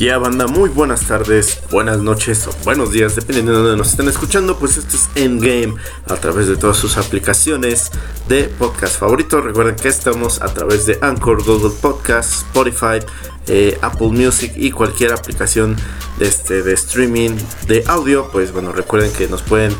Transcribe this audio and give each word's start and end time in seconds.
Ya 0.00 0.16
banda, 0.16 0.46
muy 0.46 0.70
buenas 0.70 1.06
tardes, 1.06 1.60
buenas 1.70 1.98
noches 1.98 2.46
o 2.46 2.52
buenos 2.64 2.90
días, 2.90 3.16
dependiendo 3.16 3.52
de 3.52 3.58
donde 3.58 3.76
nos 3.76 3.90
estén 3.90 4.08
escuchando, 4.08 4.58
pues 4.58 4.78
este 4.78 4.96
es 4.96 5.10
Endgame 5.14 5.74
a 6.06 6.14
través 6.14 6.48
de 6.48 6.56
todas 6.56 6.78
sus 6.78 6.96
aplicaciones 6.96 7.90
de 8.26 8.44
podcast 8.44 8.98
favoritos. 8.98 9.44
Recuerden 9.44 9.76
que 9.76 9.88
estamos 9.88 10.40
a 10.40 10.54
través 10.54 10.86
de 10.86 10.98
Anchor, 11.02 11.44
Google 11.44 11.76
Podcast, 11.82 12.32
Spotify, 12.32 13.04
eh, 13.46 13.76
Apple 13.82 14.08
Music 14.08 14.54
y 14.56 14.70
cualquier 14.70 15.12
aplicación 15.12 15.76
de, 16.18 16.28
este, 16.28 16.62
de 16.62 16.72
streaming 16.72 17.32
de 17.66 17.84
audio. 17.86 18.30
Pues 18.32 18.52
bueno, 18.52 18.72
recuerden 18.72 19.12
que 19.12 19.28
nos 19.28 19.42
pueden 19.42 19.76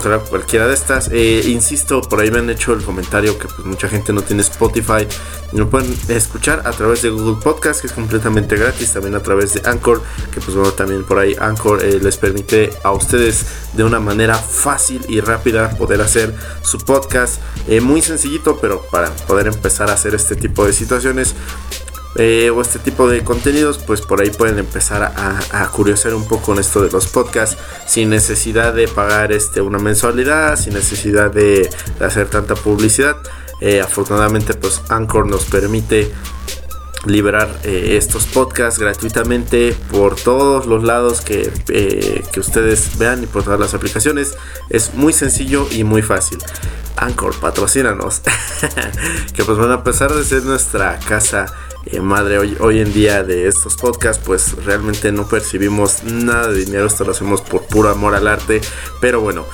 cualquiera 0.00 0.66
de 0.66 0.74
estas. 0.74 1.08
Eh, 1.12 1.42
insisto, 1.46 2.00
por 2.02 2.20
ahí 2.20 2.30
me 2.30 2.38
han 2.38 2.50
hecho 2.50 2.72
el 2.72 2.82
comentario 2.82 3.38
que 3.38 3.48
pues, 3.48 3.64
mucha 3.64 3.88
gente 3.88 4.12
no 4.12 4.22
tiene 4.22 4.42
Spotify. 4.42 5.06
Lo 5.52 5.70
pueden 5.70 5.96
escuchar 6.08 6.62
a 6.64 6.72
través 6.72 7.02
de 7.02 7.10
Google 7.10 7.40
Podcast, 7.42 7.80
que 7.80 7.86
es 7.86 7.92
completamente 7.92 8.56
gratis. 8.56 8.92
También 8.92 9.14
a 9.14 9.20
través 9.20 9.54
de 9.54 9.68
Anchor, 9.68 10.02
que 10.32 10.40
pues 10.40 10.56
bueno, 10.56 10.72
también 10.72 11.04
por 11.04 11.18
ahí 11.18 11.36
Anchor 11.38 11.84
eh, 11.84 11.98
les 12.00 12.16
permite 12.16 12.70
a 12.82 12.92
ustedes 12.92 13.46
de 13.74 13.84
una 13.84 14.00
manera 14.00 14.34
fácil 14.36 15.04
y 15.08 15.20
rápida 15.20 15.70
poder 15.70 16.00
hacer 16.00 16.34
su 16.62 16.78
podcast. 16.78 17.40
Eh, 17.68 17.80
muy 17.80 18.02
sencillito, 18.02 18.58
pero 18.60 18.82
para 18.90 19.10
poder 19.10 19.46
empezar 19.46 19.90
a 19.90 19.94
hacer 19.94 20.14
este 20.14 20.36
tipo 20.36 20.64
de 20.64 20.72
situaciones. 20.72 21.34
Eh, 22.16 22.50
o 22.50 22.60
este 22.62 22.78
tipo 22.78 23.08
de 23.08 23.24
contenidos, 23.24 23.78
pues 23.78 24.00
por 24.00 24.20
ahí 24.20 24.30
pueden 24.30 24.60
empezar 24.60 25.02
a, 25.02 25.40
a, 25.50 25.68
curiosar 25.70 26.14
un 26.14 26.28
poco 26.28 26.42
con 26.42 26.58
esto 26.60 26.80
de 26.80 26.90
los 26.90 27.08
podcasts 27.08 27.56
sin 27.86 28.08
necesidad 28.08 28.72
de 28.72 28.86
pagar 28.86 29.32
este, 29.32 29.60
una 29.60 29.78
mensualidad, 29.78 30.56
sin 30.56 30.74
necesidad 30.74 31.32
de, 31.32 31.68
hacer 32.00 32.28
tanta 32.28 32.54
publicidad. 32.54 33.16
Eh, 33.60 33.80
afortunadamente, 33.80 34.54
pues 34.54 34.80
Anchor 34.88 35.26
nos 35.26 35.44
permite 35.46 36.12
liberar 37.04 37.48
eh, 37.64 37.96
estos 37.96 38.26
podcasts 38.26 38.78
gratuitamente 38.78 39.76
por 39.90 40.14
todos 40.14 40.66
los 40.66 40.84
lados 40.84 41.20
que, 41.20 41.50
que 41.66 42.40
ustedes 42.40 42.96
vean 42.96 43.24
y 43.24 43.26
por 43.26 43.42
todas 43.42 43.58
las 43.58 43.74
aplicaciones. 43.74 44.36
Es 44.70 44.94
muy 44.94 45.12
sencillo 45.12 45.66
y 45.70 45.82
muy 45.82 46.02
fácil. 46.02 46.38
Anchor, 46.96 47.34
patrocínanos. 47.40 48.20
que 49.34 49.44
pues 49.44 49.58
van 49.58 49.72
a 49.72 49.82
pesar 49.82 50.12
de 50.14 50.24
ser 50.24 50.44
nuestra 50.44 50.98
casa 51.00 51.46
eh, 51.86 52.00
madre 52.00 52.38
hoy, 52.38 52.56
hoy 52.60 52.80
en 52.80 52.92
día 52.92 53.22
de 53.22 53.48
estos 53.48 53.76
podcasts, 53.76 54.22
pues 54.24 54.52
realmente 54.64 55.12
no 55.12 55.28
percibimos 55.28 56.04
nada 56.04 56.48
de 56.48 56.64
dinero, 56.64 56.86
esto 56.86 57.04
lo 57.04 57.12
hacemos 57.12 57.40
por 57.42 57.66
puro 57.66 57.90
amor 57.90 58.14
al 58.14 58.28
arte, 58.28 58.60
pero 59.00 59.20
bueno. 59.20 59.44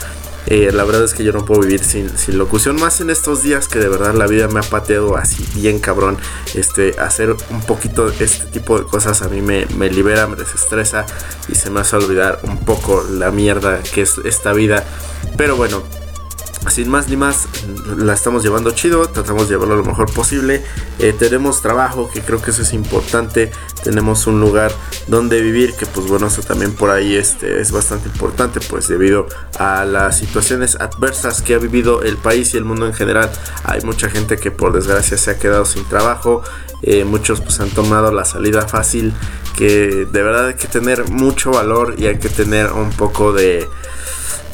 Eh, 0.47 0.73
la 0.73 0.85
verdad 0.85 1.05
es 1.05 1.15
que 1.15 1.23
yo 1.23 1.33
no 1.33 1.45
puedo 1.45 1.61
vivir 1.61 1.85
sin, 1.85 2.11
locución, 2.37 2.75
más 2.77 3.01
en 3.01 3.11
estos 3.11 3.43
días 3.43 3.69
que 3.69 3.79
de 3.79 3.89
verdad 3.89 4.15
la 4.15 4.27
vida 4.27 4.49
me 4.49 4.59
ha 4.59 4.63
pateado 4.63 5.17
así 5.17 5.47
bien 5.55 5.79
cabrón. 5.79 6.19
Este, 6.55 6.99
hacer 6.99 7.37
un 7.51 7.61
poquito 7.63 8.09
este 8.09 8.47
tipo 8.47 8.79
de 8.79 8.85
cosas 8.85 9.23
a 9.23 9.29
mí 9.29 9.43
me, 9.43 9.67
me 9.77 9.91
libera, 9.91 10.27
me 10.27 10.37
desestresa 10.37 11.07
y 11.49 11.55
se 11.55 11.71
me 11.71 11.81
hace 11.81 11.97
olvidar 11.97 12.41
un 12.43 12.59
poco 12.65 13.05
la 13.11 13.31
mierda 13.31 13.81
que 13.95 14.03
es 14.03 14.19
esta 14.25 14.53
vida. 14.53 14.85
Pero 15.37 15.57
bueno, 15.57 15.85
sin 16.69 16.91
más 16.91 17.09
ni 17.09 17.17
más, 17.17 17.49
la 17.97 18.13
estamos 18.13 18.43
llevando 18.43 18.71
chido, 18.73 19.09
tratamos 19.09 19.49
de 19.49 19.55
llevarlo 19.55 19.77
lo 19.77 19.85
mejor 19.85 20.13
posible. 20.13 20.63
Eh, 20.99 21.15
tenemos 21.19 21.63
trabajo, 21.63 22.11
que 22.13 22.21
creo 22.21 22.43
que 22.43 22.51
eso 22.51 22.63
es 22.63 22.73
importante. 22.73 23.51
Tenemos 23.83 24.27
un 24.27 24.41
lugar 24.41 24.73
donde 25.07 25.41
vivir, 25.41 25.75
que 25.75 25.87
pues 25.87 26.07
bueno, 26.07 26.27
eso 26.27 26.43
también 26.43 26.75
por 26.75 26.91
ahí 26.91 27.17
este, 27.17 27.61
es 27.61 27.73
bastante 27.73 28.09
importante, 28.09 28.61
pues 28.61 28.89
debido 28.89 29.27
a 29.59 29.85
las 29.85 30.19
situaciones 30.19 30.77
adversas 30.77 31.41
que 31.41 31.55
ha 31.55 31.59
vivido 31.59 32.03
el 32.03 32.17
país 32.17 32.53
y 32.55 32.59
el 32.59 32.65
mundo 32.65 32.87
en 32.87 32.93
general. 32.93 33.31
Hay 33.65 33.81
mucha 33.81 34.11
gente 34.11 34.37
que 34.37 34.51
por 34.51 34.73
desgracia 34.73 35.17
se 35.17 35.31
ha 35.31 35.39
quedado 35.39 35.65
sin 35.65 35.85
trabajo. 35.87 36.43
Eh, 36.83 37.05
muchos 37.05 37.41
pues 37.41 37.61
han 37.61 37.71
tomado 37.71 38.13
la 38.13 38.25
salida 38.25 38.67
fácil, 38.67 39.13
que 39.57 40.07
de 40.11 40.23
verdad 40.23 40.49
hay 40.49 40.55
que 40.55 40.69
tener 40.69 41.11
mucho 41.11 41.51
valor 41.51 41.95
y 41.99 42.07
hay 42.07 42.19
que 42.19 42.29
tener 42.29 42.73
un 42.73 42.91
poco 42.91 43.33
de 43.33 43.69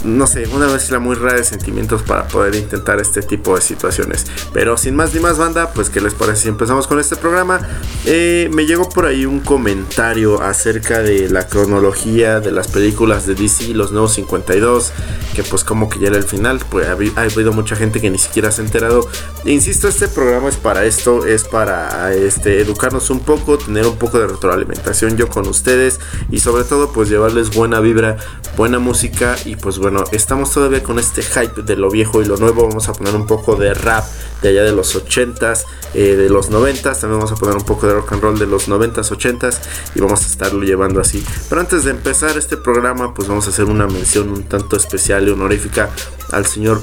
no 0.07 0.27
sé, 0.27 0.47
una 0.49 0.69
mezcla 0.69 0.99
muy 0.99 1.17
rara 1.17 1.37
de 1.37 1.45
sentimientos 1.45 2.03
para 2.03 2.27
poder 2.29 2.55
intentar 2.55 3.01
este 3.01 3.23
tipo 3.23 3.55
de 3.55 3.61
situaciones. 3.61 4.27
Pero 4.53 4.77
sin 4.77 4.95
más 4.95 5.15
ni 5.15 5.21
más 5.21 5.39
banda, 5.39 5.73
pues 5.73 5.91
¿qué 5.91 6.01
les 6.01 6.15
parece 6.15 6.45
si 6.45 6.49
empezamos 6.49 6.87
con 6.87 7.01
este 7.01 7.17
programa? 7.17 7.61
Eh, 8.05 8.49
me 8.53 8.67
llegó 8.67 8.89
por 8.89 9.07
ahí 9.07 9.27
un 9.27 9.41
comentario 9.41 10.41
acerca 10.43 11.03
de 11.03 11.29
la 11.29 11.47
cronología 11.47 12.41
de 12.41 12.53
las 12.53 12.69
películas 12.69 13.27
de 13.27 13.35
DC, 13.35 13.75
los 13.75 13.93
nuevos 13.93 14.15
52, 14.15 14.93
que 15.35 15.43
pues 15.43 15.65
como 15.65 15.89
que 15.89 15.99
ya 15.99 16.09
era 16.09 16.17
el 16.17 16.25
final, 16.25 16.61
pues 16.71 16.87
ha, 16.89 16.93
habido 16.93 17.53
mucha 17.53 17.77
gente 17.77 18.01
que 18.01 18.11
ni 18.11 18.19
siquiera 18.19 18.51
se 18.51 18.63
ha 18.63 18.65
enterado. 18.65 19.09
insisto, 19.45 19.89
este 19.89 20.09
programa 20.09 20.49
es 20.49 20.57
para 20.57 20.85
esto, 20.85 21.27
es 21.27 21.45
para 21.45 22.15
este, 22.15 22.61
educarnos 22.61 23.11
un 23.11 23.21
poco, 23.21 23.59
tener 23.59 23.87
un 23.87 23.97
poco 23.97 24.19
de 24.19 24.27
retroalimentación 24.27 25.17
yo 25.17 25.29
con 25.29 25.47
ustedes 25.49 26.01
y 26.31 26.41
sobre 26.41 26.65
todo 26.65 26.93
pues 26.93 27.09
llevarles 27.09 27.55
buena 27.55 27.81
vibra, 27.81 28.17
buena 28.57 28.79
música 28.79 29.37
y 29.45 29.57
pues 29.57 29.79
bueno, 29.79 29.96
estamos 30.13 30.53
todavía 30.53 30.83
con 30.83 30.99
este 30.99 31.23
hype 31.23 31.63
de 31.63 31.77
lo 31.77 31.91
viejo 31.91 32.23
y 32.23 32.25
lo 32.25 32.37
nuevo. 32.37 32.67
Vamos 32.69 32.89
a 32.89 32.93
poner 32.93 33.15
un 33.15 33.27
poco 33.27 33.57
de 33.57 33.75
rap 33.75 34.05
de 34.43 34.51
allá 34.51 34.65
de 34.65 34.73
los 34.73 34.95
80s, 34.95 35.65
eh, 35.95 36.17
de 36.17 36.29
los 36.29 36.51
90s. 36.51 37.01
También 37.01 37.21
vamos 37.21 37.33
a 37.33 37.37
poner 37.37 37.57
un 37.57 37.65
poco 37.65 37.87
de 37.87 37.95
rock 37.95 38.13
and 38.13 38.23
roll 38.23 38.39
de 38.39 38.47
los 38.47 38.69
90s, 38.69 39.11
80s. 39.11 39.59
Y 39.95 40.01
vamos 40.01 40.25
a 40.25 40.27
estarlo 40.27 40.63
llevando 40.65 41.01
así. 41.01 41.25
Pero 41.49 41.61
antes 41.61 41.85
de 41.85 41.91
empezar 41.91 42.37
este 42.37 42.57
programa, 42.57 43.15
pues 43.15 43.29
vamos 43.29 43.47
a 43.47 43.51
hacer 43.51 43.67
una 43.67 43.87
mención 43.87 44.29
un 44.31 44.45
tanto 44.45 44.77
especial 44.77 45.27
y 45.29 45.31
honorífica 45.31 45.91
al 46.33 46.47
señor 46.47 46.81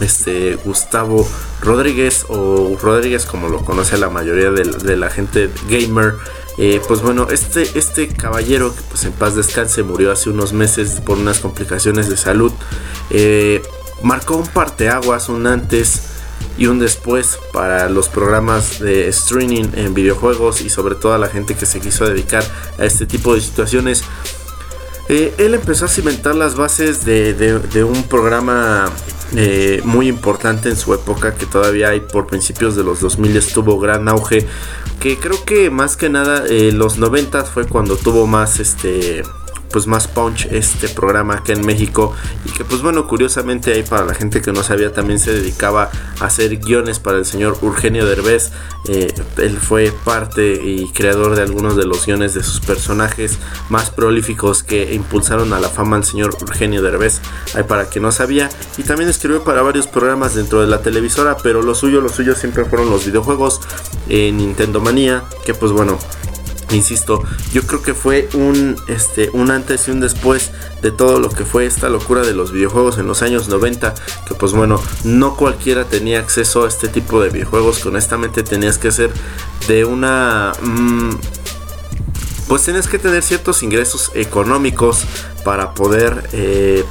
este 0.00 0.56
Gustavo 0.64 1.28
Rodríguez 1.62 2.24
o 2.28 2.76
Rodríguez 2.80 3.26
como 3.26 3.48
lo 3.48 3.64
conoce 3.64 3.98
la 3.98 4.08
mayoría 4.08 4.50
de 4.50 4.96
la 4.96 5.10
gente 5.10 5.50
gamer 5.68 6.14
eh, 6.58 6.80
pues 6.86 7.00
bueno, 7.00 7.28
este, 7.30 7.66
este 7.74 8.08
caballero 8.08 8.74
pues 8.88 9.04
en 9.04 9.12
paz 9.12 9.34
descanse 9.34 9.82
murió 9.82 10.12
hace 10.12 10.30
unos 10.30 10.52
meses 10.52 11.00
por 11.04 11.18
unas 11.18 11.38
complicaciones 11.38 12.08
de 12.08 12.16
salud. 12.16 12.52
Eh, 13.10 13.62
marcó 14.02 14.36
un 14.36 14.46
parteaguas, 14.46 15.28
un 15.28 15.46
antes 15.46 16.02
y 16.58 16.66
un 16.66 16.78
después 16.78 17.38
para 17.52 17.88
los 17.88 18.08
programas 18.08 18.80
de 18.80 19.08
streaming 19.08 19.68
en 19.74 19.94
videojuegos 19.94 20.60
y 20.60 20.70
sobre 20.70 20.94
todo 20.94 21.14
a 21.14 21.18
la 21.18 21.28
gente 21.28 21.54
que 21.54 21.66
se 21.66 21.80
quiso 21.80 22.06
dedicar 22.06 22.44
a 22.78 22.84
este 22.84 23.06
tipo 23.06 23.34
de 23.34 23.40
situaciones. 23.40 24.02
Eh, 25.08 25.34
él 25.38 25.54
empezó 25.54 25.86
a 25.86 25.88
cimentar 25.88 26.34
las 26.34 26.54
bases 26.54 27.04
de, 27.04 27.84
un 27.84 28.02
programa 28.04 28.90
muy 29.84 30.08
importante 30.08 30.68
en 30.68 30.76
su 30.76 30.92
época 30.92 31.34
que 31.34 31.46
todavía 31.46 31.90
hay 31.90 32.00
por 32.00 32.26
principios 32.26 32.74
de 32.74 32.82
los 32.82 33.00
2000 33.00 33.36
estuvo 33.36 33.78
gran 33.78 34.08
auge 34.08 34.46
que 35.00 35.16
creo 35.18 35.44
que 35.44 35.70
más 35.70 35.96
que 35.96 36.10
nada 36.10 36.44
eh, 36.46 36.72
los 36.72 36.98
90 36.98 37.44
fue 37.44 37.66
cuando 37.66 37.96
tuvo 37.96 38.26
más 38.26 38.60
este 38.60 39.22
pues 39.72 39.86
más 39.86 40.08
punch 40.08 40.46
este 40.50 40.88
programa 40.88 41.34
acá 41.36 41.52
en 41.52 41.64
México. 41.64 42.14
Y 42.44 42.50
que 42.50 42.64
pues 42.64 42.82
bueno 42.82 43.06
curiosamente 43.06 43.72
ahí 43.72 43.82
para 43.82 44.04
la 44.04 44.14
gente 44.14 44.40
que 44.40 44.52
no 44.52 44.62
sabía 44.62 44.92
también 44.92 45.18
se 45.18 45.32
dedicaba 45.32 45.90
a 46.20 46.24
hacer 46.24 46.56
guiones 46.58 46.98
para 46.98 47.18
el 47.18 47.24
señor 47.24 47.58
Eugenio 47.62 48.06
Derbez. 48.06 48.52
Eh, 48.88 49.12
él 49.36 49.58
fue 49.58 49.92
parte 50.04 50.60
y 50.62 50.88
creador 50.92 51.36
de 51.36 51.42
algunos 51.42 51.76
de 51.76 51.84
los 51.84 52.06
guiones 52.06 52.34
de 52.34 52.42
sus 52.42 52.60
personajes 52.60 53.38
más 53.68 53.90
prolíficos 53.90 54.62
que 54.62 54.94
impulsaron 54.94 55.52
a 55.52 55.60
la 55.60 55.68
fama 55.68 55.96
al 55.96 56.04
señor 56.04 56.36
Eugenio 56.40 56.82
Derbez. 56.82 57.20
Ahí 57.54 57.62
para 57.64 57.86
quien 57.86 58.02
no 58.02 58.12
sabía 58.12 58.50
y 58.78 58.82
también 58.82 59.08
escribió 59.10 59.44
para 59.44 59.62
varios 59.62 59.86
programas 59.86 60.34
dentro 60.34 60.60
de 60.60 60.66
la 60.66 60.82
televisora 60.82 61.36
pero 61.42 61.62
lo 61.62 61.74
suyo 61.74 62.00
lo 62.00 62.08
suyo 62.08 62.34
siempre 62.34 62.64
fueron 62.64 62.90
los 62.90 63.06
videojuegos 63.06 63.60
en 64.08 64.38
Nintendo 64.38 64.80
Manía 64.80 65.24
que 65.44 65.54
pues 65.54 65.72
bueno 65.72 65.98
insisto, 66.72 67.22
yo 67.52 67.62
creo 67.62 67.82
que 67.82 67.94
fue 67.94 68.28
un, 68.34 68.76
este, 68.88 69.30
un 69.32 69.50
antes 69.50 69.88
y 69.88 69.90
un 69.90 70.00
después 70.00 70.50
de 70.82 70.90
todo 70.90 71.20
lo 71.20 71.28
que 71.30 71.44
fue 71.44 71.66
esta 71.66 71.88
locura 71.88 72.22
de 72.22 72.32
los 72.32 72.52
videojuegos 72.52 72.98
en 72.98 73.06
los 73.06 73.22
años 73.22 73.48
90, 73.48 73.94
que 74.26 74.34
pues 74.34 74.52
bueno, 74.52 74.80
no 75.04 75.36
cualquiera 75.36 75.84
tenía 75.84 76.20
acceso 76.20 76.64
a 76.64 76.68
este 76.68 76.88
tipo 76.88 77.22
de 77.22 77.30
videojuegos, 77.30 77.80
que 77.80 77.88
honestamente 77.88 78.42
tenías 78.42 78.78
que 78.78 78.92
ser 78.92 79.10
de 79.68 79.84
una... 79.84 80.52
Mm, 80.62 81.10
pues 82.48 82.64
tenías 82.64 82.88
que 82.88 82.98
tener 82.98 83.22
ciertos 83.22 83.62
ingresos 83.62 84.10
económicos 84.14 85.04
para 85.44 85.72
poder 85.72 86.28
eh, 86.32 86.84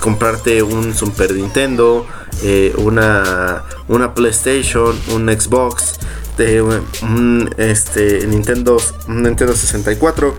comprarte 0.00 0.64
un 0.64 0.94
Super 0.94 1.32
Nintendo, 1.32 2.06
eh, 2.42 2.74
una, 2.76 3.62
una 3.88 4.14
PlayStation, 4.14 4.98
un 5.14 5.28
Xbox 5.28 5.94
un 7.02 7.50
este, 7.56 8.26
Nintendo, 8.26 8.76
Nintendo 9.08 9.54
64 9.54 10.34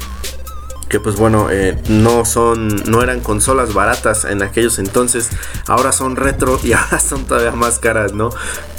que 0.90 1.00
pues 1.00 1.16
bueno 1.16 1.50
eh, 1.52 1.78
no 1.90 2.26
son 2.26 2.68
no 2.90 3.02
eran 3.02 3.20
consolas 3.20 3.74
baratas 3.74 4.26
en 4.26 4.42
aquellos 4.42 4.80
entonces 4.80 5.30
ahora 5.68 5.92
son 5.92 6.16
retro 6.16 6.60
y 6.64 6.74
ahora 6.74 7.00
son 7.00 7.26
todavía 7.26 7.52
más 7.52 7.80
caras 7.80 8.14
no 8.14 8.30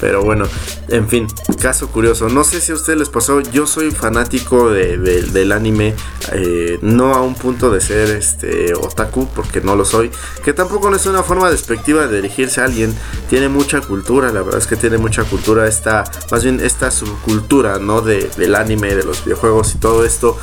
pero 0.01 0.23
bueno 0.23 0.47
en 0.89 1.09
fin 1.09 1.27
caso 1.59 1.89
curioso. 1.89 2.29
No 2.29 2.45
sé 2.45 2.61
si 2.61 2.73
a 2.73 2.75
ustedes 2.75 2.99
les 2.99 3.09
pasó 3.09 3.41
yo 3.41 3.67
soy 3.67 3.91
fanático 3.91 4.71
del 4.71 5.53
anime 5.53 5.95
eh, 6.33 6.79
no 6.83 7.15
a 7.15 7.23
un 7.23 7.35
punto 7.35 7.71
de 7.71 7.81
ser 7.81 8.11
este 8.11 8.75
otaku 8.75 9.29
porque 9.35 9.61
no 9.61 9.77
lo 9.77 9.85
soy 9.85 10.11
que 10.45 10.53
tampoco 10.53 10.91
no 10.91 10.97
es 10.97 11.07
una 11.07 11.23
forma 11.23 11.51
despectiva 11.51 12.07
de 12.07 12.17
dirigirse 12.17 12.61
a 12.61 12.65
alguien. 12.65 12.95
Tiene 13.29 13.49
mucha 13.49 13.81
cultura 13.81 14.33
la 14.33 14.43
verdad 14.43 14.61
es 14.61 14.67
que 14.67 14.77
tiene 14.77 14.99
mucha 14.99 15.25
cultura 15.25 15.67
esta 15.67 16.05
más 16.31 16.45
bien 16.45 16.61
esta 16.61 16.91
subcultura 16.91 17.79
no 17.79 18.01
de, 18.01 18.31
del 18.37 18.55
anime 18.55 18.95
de 18.95 19.05
los 19.05 19.25
videojuegos 19.25 19.75
y 19.75 19.79
todo 19.79 20.05
esto 20.05 20.39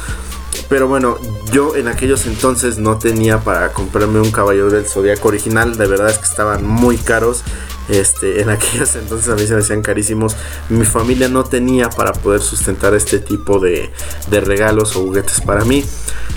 Pero 0.69 0.87
bueno, 0.87 1.17
yo 1.51 1.75
en 1.75 1.87
aquellos 1.87 2.25
entonces 2.25 2.77
no 2.77 2.97
tenía 2.97 3.39
para 3.39 3.71
comprarme 3.71 4.19
un 4.19 4.31
caballero 4.31 4.69
del 4.69 4.85
zodiaco 4.85 5.27
original. 5.27 5.77
De 5.77 5.87
verdad 5.87 6.09
es 6.09 6.17
que 6.17 6.25
estaban 6.25 6.65
muy 6.65 6.97
caros. 6.97 7.43
Este, 7.87 8.41
en 8.41 8.49
aquellos 8.51 8.95
entonces 8.95 9.29
a 9.29 9.35
mí 9.35 9.45
se 9.45 9.53
me 9.53 9.61
hacían 9.61 9.81
carísimos. 9.81 10.35
Mi 10.69 10.85
familia 10.85 11.29
no 11.29 11.43
tenía 11.43 11.89
para 11.89 12.13
poder 12.13 12.41
sustentar 12.41 12.93
este 12.93 13.19
tipo 13.19 13.59
de 13.59 13.91
regalos 14.29 14.95
o 14.95 15.03
juguetes 15.03 15.41
para 15.41 15.63
mí. 15.65 15.83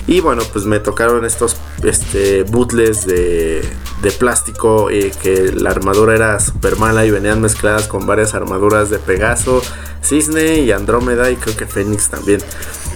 Y 0.09 0.21
bueno, 0.21 0.41
pues 0.51 0.65
me 0.65 0.79
tocaron 0.79 1.23
estos 1.23 1.55
este, 1.83 2.41
bootles 2.41 3.05
de, 3.05 3.61
de 4.01 4.11
plástico 4.11 4.89
eh, 4.89 5.11
que 5.21 5.51
la 5.51 5.69
armadura 5.69 6.15
era 6.15 6.39
super 6.39 6.77
mala 6.77 7.05
y 7.05 7.11
venían 7.11 7.39
mezcladas 7.39 7.87
con 7.87 8.07
varias 8.07 8.33
armaduras 8.33 8.89
de 8.89 8.97
Pegaso, 8.97 9.61
Cisne 10.03 10.61
y 10.61 10.71
Andrómeda 10.71 11.29
y 11.29 11.35
creo 11.35 11.55
que 11.55 11.67
Fénix 11.67 12.09
también. 12.09 12.41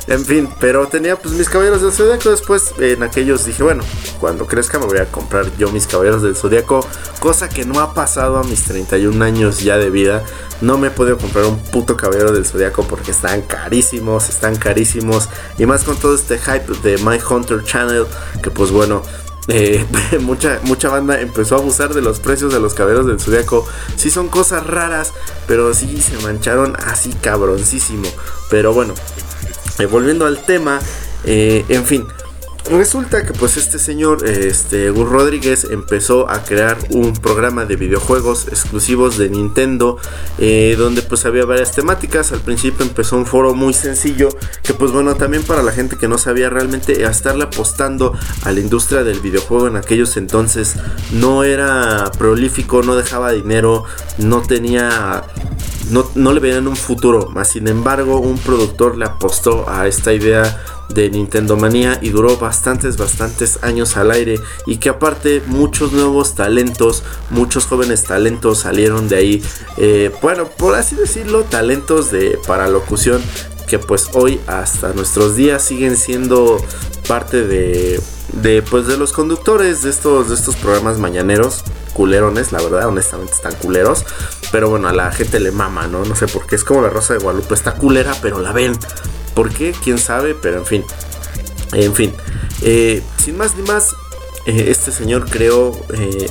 En 0.07 0.25
fin, 0.25 0.49
pero 0.59 0.87
tenía 0.87 1.15
pues 1.15 1.35
mis 1.35 1.49
caballeros 1.49 1.83
del 1.83 1.91
zodiaco. 1.91 2.31
Después 2.31 2.73
en 2.79 3.03
aquellos 3.03 3.45
dije, 3.45 3.61
bueno, 3.61 3.83
cuando 4.19 4.47
crezca 4.47 4.79
me 4.79 4.87
voy 4.87 4.97
a 4.97 5.05
comprar 5.05 5.45
yo 5.57 5.71
mis 5.71 5.85
caballeros 5.85 6.23
del 6.23 6.35
zodiaco. 6.35 6.83
Cosa 7.19 7.47
que 7.47 7.63
no 7.63 7.79
ha 7.79 7.93
pasado 7.93 8.37
a 8.37 8.43
mis 8.43 8.63
31 8.63 9.23
años 9.23 9.59
ya 9.61 9.77
de 9.77 9.91
vida. 9.91 10.23
No 10.63 10.77
me 10.77 10.87
he 10.87 10.91
podido 10.91 11.17
comprar 11.17 11.43
un 11.43 11.59
puto 11.59 11.97
caballero 11.97 12.31
del 12.31 12.45
zodiaco 12.45 12.87
porque 12.87 13.11
están 13.11 13.41
carísimos, 13.41 14.29
están 14.29 14.55
carísimos. 14.55 15.27
Y 15.57 15.65
más 15.65 15.83
con 15.83 15.97
todo 15.97 16.15
este 16.15 16.37
hype 16.37 16.73
de 16.81 16.97
My 16.99 17.19
Hunter 17.29 17.65
Channel. 17.65 18.05
Que 18.41 18.49
pues 18.49 18.71
bueno, 18.71 19.03
eh, 19.49 19.85
mucha, 20.21 20.61
mucha 20.63 20.87
banda 20.87 21.19
empezó 21.19 21.55
a 21.55 21.59
abusar 21.59 21.93
de 21.93 22.01
los 22.01 22.21
precios 22.21 22.53
de 22.53 22.61
los 22.61 22.73
caballeros 22.75 23.07
del 23.07 23.19
zodiaco. 23.19 23.67
Sí 23.97 24.09
son 24.09 24.29
cosas 24.29 24.65
raras, 24.65 25.11
pero 25.47 25.73
sí 25.73 26.01
se 26.01 26.17
mancharon 26.19 26.77
así 26.85 27.11
cabroncísimo. 27.11 28.07
Pero 28.49 28.73
bueno, 28.73 28.93
eh, 29.79 29.85
volviendo 29.85 30.25
al 30.25 30.45
tema, 30.45 30.79
eh, 31.25 31.65
en 31.67 31.83
fin, 31.83 32.07
resulta 32.69 33.25
que 33.25 33.33
pues 33.33 33.57
este 33.57 33.79
señor, 33.79 34.27
este 34.27 34.89
Gus 34.89 35.09
Rodríguez, 35.09 35.67
empezó 35.69 36.29
a 36.29 36.43
crear 36.43 36.77
un 36.89 37.13
programa 37.13 37.65
de 37.65 37.75
videojuegos 37.75 38.47
exclusivos 38.47 39.17
de 39.17 39.29
Nintendo, 39.29 39.97
eh, 40.37 40.75
donde 40.77 41.01
pues 41.01 41.25
había 41.25 41.45
varias 41.45 41.71
temáticas. 41.71 42.31
Al 42.31 42.41
principio 42.41 42.85
empezó 42.85 43.17
un 43.17 43.25
foro 43.25 43.53
muy 43.53 43.73
sencillo, 43.73 44.29
que 44.63 44.73
pues 44.73 44.91
bueno, 44.91 45.15
también 45.15 45.43
para 45.43 45.63
la 45.63 45.71
gente 45.71 45.97
que 45.97 46.07
no 46.07 46.17
sabía 46.17 46.49
realmente 46.49 47.05
a 47.05 47.09
estarle 47.09 47.45
apostando 47.45 48.13
a 48.43 48.51
la 48.51 48.59
industria 48.59 49.03
del 49.03 49.19
videojuego 49.19 49.67
en 49.67 49.75
aquellos 49.75 50.17
entonces, 50.17 50.75
no 51.11 51.43
era 51.43 52.11
prolífico, 52.17 52.81
no 52.83 52.95
dejaba 52.95 53.31
dinero, 53.31 53.83
no 54.17 54.41
tenía 54.41 55.23
no, 55.89 56.33
le 56.33 56.39
veían 56.39 56.67
un 56.67 56.75
futuro, 56.75 57.29
más 57.29 57.49
sin 57.49 57.67
embargo 57.67 58.19
un 58.19 58.37
productor 58.37 58.97
le 58.97 59.05
apostó 59.05 59.69
a 59.69 59.87
esta 59.87 60.13
idea 60.13 60.63
de 60.93 61.09
Nintendo 61.09 61.57
Manía 61.57 61.99
y 62.01 62.09
duró 62.09 62.37
bastantes, 62.37 62.97
bastantes 62.97 63.59
años 63.61 63.97
al 63.97 64.11
aire 64.11 64.39
y 64.65 64.77
que 64.77 64.89
aparte 64.89 65.41
muchos 65.47 65.91
nuevos 65.91 66.35
talentos, 66.35 67.03
muchos 67.29 67.65
jóvenes 67.65 68.03
talentos 68.03 68.59
salieron 68.59 69.09
de 69.09 69.15
ahí, 69.15 69.43
eh, 69.77 70.11
bueno, 70.21 70.47
por 70.47 70.75
así 70.75 70.95
decirlo, 70.95 71.43
talentos 71.43 72.11
de 72.11 72.39
para 72.47 72.67
locución 72.67 73.21
que 73.67 73.79
pues 73.79 74.09
hoy 74.13 74.39
hasta 74.47 74.93
nuestros 74.93 75.35
días 75.35 75.63
siguen 75.63 75.97
siendo 75.97 76.57
parte 77.07 77.45
de, 77.45 78.01
de 78.41 78.61
pues 78.61 78.87
de 78.87 78.97
los 78.97 79.13
conductores 79.13 79.83
de 79.83 79.89
estos, 79.89 80.29
de 80.29 80.35
estos 80.35 80.55
programas 80.55 80.99
mañaneros 80.99 81.63
culerones, 81.93 82.51
la 82.51 82.61
verdad, 82.61 82.87
honestamente 82.87 83.33
están 83.33 83.55
culeros. 83.55 84.05
Pero 84.51 84.69
bueno, 84.69 84.87
a 84.87 84.93
la 84.93 85.11
gente 85.11 85.39
le 85.39 85.51
mama, 85.51 85.87
¿no? 85.87 86.03
No 86.03 86.15
sé 86.15 86.27
por 86.27 86.45
qué. 86.45 86.55
Es 86.55 86.63
como 86.63 86.81
la 86.81 86.89
Rosa 86.89 87.13
de 87.13 87.19
Guadalupe, 87.19 87.53
está 87.53 87.75
culera, 87.75 88.15
pero 88.21 88.39
la 88.39 88.51
ven. 88.51 88.77
¿Por 89.33 89.53
qué? 89.53 89.73
¿Quién 89.83 89.97
sabe? 89.97 90.35
Pero 90.35 90.59
en 90.59 90.65
fin. 90.65 90.83
En 91.73 91.93
fin. 91.93 92.13
Eh, 92.61 93.01
sin 93.17 93.37
más 93.37 93.55
ni 93.55 93.63
más, 93.63 93.93
eh, 94.45 94.65
este 94.69 94.91
señor 94.91 95.29
creó 95.29 95.71
eh, 95.93 96.29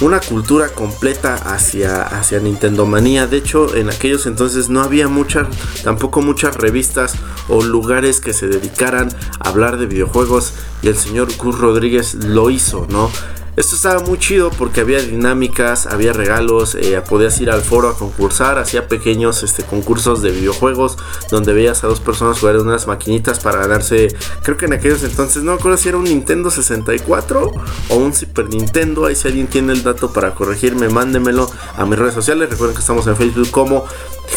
una 0.00 0.20
cultura 0.20 0.68
completa 0.68 1.34
hacia, 1.34 2.02
hacia 2.02 2.40
Nintendo 2.40 2.86
Manía. 2.86 3.26
De 3.26 3.36
hecho, 3.36 3.74
en 3.76 3.88
aquellos 3.88 4.26
entonces 4.26 4.68
no 4.68 4.82
había 4.82 5.08
muchas, 5.08 5.46
tampoco 5.84 6.22
muchas 6.22 6.56
revistas 6.56 7.14
o 7.48 7.62
lugares 7.62 8.20
que 8.20 8.32
se 8.32 8.48
dedicaran 8.48 9.10
a 9.38 9.48
hablar 9.48 9.78
de 9.78 9.86
videojuegos. 9.86 10.54
Y 10.82 10.88
el 10.88 10.96
señor 10.96 11.28
Gus 11.36 11.58
Rodríguez 11.58 12.14
lo 12.14 12.50
hizo, 12.50 12.86
¿no? 12.90 13.10
Esto 13.60 13.76
estaba 13.76 14.00
muy 14.00 14.18
chido 14.18 14.48
porque 14.48 14.80
había 14.80 15.02
dinámicas, 15.02 15.84
había 15.86 16.14
regalos, 16.14 16.74
eh, 16.76 16.98
podías 17.06 17.38
ir 17.42 17.50
al 17.50 17.60
foro 17.60 17.90
a 17.90 17.94
concursar, 17.94 18.58
hacía 18.58 18.88
pequeños 18.88 19.42
este, 19.42 19.64
concursos 19.64 20.22
de 20.22 20.30
videojuegos 20.30 20.96
donde 21.30 21.52
veías 21.52 21.84
a 21.84 21.86
dos 21.86 22.00
personas 22.00 22.40
jugar 22.40 22.54
en 22.54 22.62
unas 22.62 22.86
maquinitas 22.86 23.38
para 23.40 23.58
ganarse, 23.58 24.16
creo 24.42 24.56
que 24.56 24.64
en 24.64 24.72
aquellos 24.72 25.04
entonces, 25.04 25.42
no 25.42 25.52
me 25.52 25.58
acuerdo 25.58 25.76
si 25.76 25.90
era 25.90 25.98
un 25.98 26.04
Nintendo 26.04 26.50
64 26.50 27.52
o 27.90 27.96
un 27.96 28.14
Super 28.14 28.48
Nintendo, 28.48 29.04
ahí 29.04 29.14
si 29.14 29.28
alguien 29.28 29.46
tiene 29.46 29.74
el 29.74 29.82
dato 29.82 30.10
para 30.10 30.34
corregirme, 30.34 30.88
mándemelo 30.88 31.50
a 31.76 31.84
mis 31.84 31.98
redes 31.98 32.14
sociales, 32.14 32.48
recuerden 32.48 32.74
que 32.74 32.80
estamos 32.80 33.06
en 33.08 33.16
Facebook 33.16 33.50
como 33.50 33.84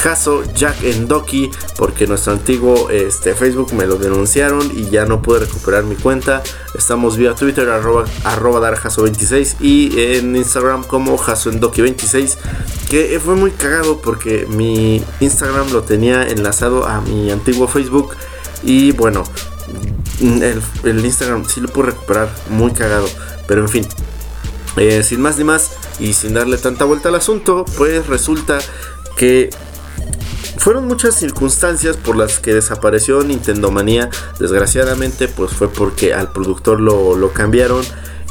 Jaso 0.02 0.44
Jack 0.54 0.84
en 0.84 1.08
Doki 1.08 1.52
porque 1.78 2.08
nuestro 2.08 2.34
antiguo 2.34 2.90
este, 2.90 3.36
Facebook 3.36 3.74
me 3.74 3.86
lo 3.86 3.98
denunciaron 3.98 4.72
y 4.76 4.90
ya 4.90 5.06
no 5.06 5.22
pude 5.22 5.40
recuperar 5.40 5.84
mi 5.84 5.96
cuenta. 5.96 6.42
Estamos 6.76 7.18
vía 7.18 7.36
Twitter 7.36 7.70
arroba, 7.70 8.06
arroba 8.24 8.60
26 9.14 9.58
y 9.60 10.00
en 10.18 10.36
Instagram 10.36 10.84
como 10.84 11.20
Doki 11.54 11.82
26 11.82 12.38
que 12.90 13.20
fue 13.24 13.36
muy 13.36 13.52
cagado 13.52 14.00
porque 14.02 14.48
mi 14.50 15.04
Instagram 15.20 15.72
lo 15.72 15.84
tenía 15.84 16.28
enlazado 16.28 16.86
a 16.86 17.02
mi 17.02 17.32
antiguo 17.32 17.68
Facebook 17.68 18.16
y 18.64 18.92
bueno, 18.94 19.24
el, 20.22 20.62
el 20.84 21.06
Instagram 21.06 21.46
sí 21.46 21.62
lo 21.62 21.68
pude 21.68 21.88
recuperar 21.88 22.30
muy 22.50 22.72
cagado, 22.72 23.08
pero 23.48 23.62
en 23.62 23.70
fin. 23.70 23.88
Eh, 24.78 25.04
sin 25.04 25.22
más 25.22 25.38
ni 25.38 25.44
más 25.44 25.72
y 26.00 26.14
sin 26.14 26.34
darle 26.34 26.58
tanta 26.58 26.86
vuelta 26.86 27.10
al 27.10 27.16
asunto, 27.16 27.66
pues 27.78 28.08
resulta 28.08 28.58
que 29.16 29.52
fueron 30.58 30.88
muchas 30.88 31.16
circunstancias 31.16 31.98
por 31.98 32.16
las 32.16 32.40
que 32.40 32.54
desapareció 32.54 33.22
Nintendo 33.24 33.70
Manía. 33.70 34.10
Desgraciadamente, 34.40 35.28
pues 35.28 35.52
fue 35.52 35.70
porque 35.70 36.14
al 36.14 36.32
productor 36.32 36.80
lo, 36.80 37.16
lo 37.18 37.34
cambiaron 37.34 37.84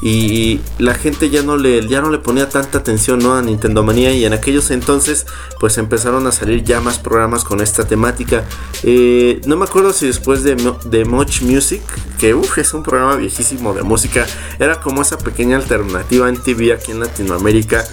y 0.05 0.61
la 0.79 0.95
gente 0.95 1.31
ya 1.31 1.43
no 1.43 1.57
le 1.57 1.87
ya 1.87 2.01
no 2.01 2.11
le 2.11 2.19
ponía 2.19 2.49
tanta 2.49 2.79
atención 2.79 3.21
¿no? 3.21 3.37
a 3.37 3.43
Nintendo 3.43 3.85
Manía 3.85 4.13
y 4.13 4.25
en 4.25 4.33
aquellos 4.33 4.73
entonces 4.73 5.27
pues 5.61 5.79
empezaron 5.79 6.27
a 6.27 6.33
salir 6.33 6.65
ya 6.65 6.81
más 6.81 6.99
programas 6.99 7.45
con 7.45 7.61
esta 7.61 7.85
temática 7.85 8.45
eh, 8.83 9.41
no 9.47 9.57
me 9.57 9.65
acuerdo 9.65 9.93
si 9.93 10.09
después 10.09 10.43
de, 10.43 10.57
de 10.87 11.05
Much 11.05 11.43
Music 11.43 11.83
que 12.19 12.35
uf, 12.35 12.59
es 12.59 12.75
un 12.75 12.83
programa 12.83 13.15
viejísimo 13.15 13.75
de 13.75 13.85
música 13.85 14.27
era 14.59 14.81
como 14.81 15.03
esa 15.03 15.19
pequeña 15.19 15.57
alternativa 15.57 16.29
en 16.29 16.37
TV 16.37 16.73
aquí 16.73 16.91
en 16.91 16.99
Latinoamérica 16.99 17.85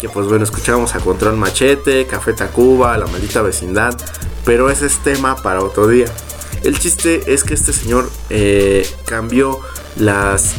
que 0.00 0.08
pues 0.08 0.28
bueno 0.28 0.44
escuchábamos 0.44 0.94
a 0.94 1.00
Control 1.00 1.36
Machete 1.36 2.06
Café 2.06 2.32
Tacuba 2.32 2.96
La 2.96 3.08
Maldita 3.08 3.42
Vecindad 3.42 3.96
pero 4.44 4.70
ese 4.70 4.86
es 4.86 4.98
tema 4.98 5.34
para 5.34 5.64
otro 5.64 5.88
día 5.88 6.06
el 6.62 6.78
chiste 6.78 7.32
es 7.32 7.42
que 7.42 7.54
este 7.54 7.72
señor 7.72 8.08
eh, 8.30 8.88
cambió 9.04 9.60
las 9.96 10.54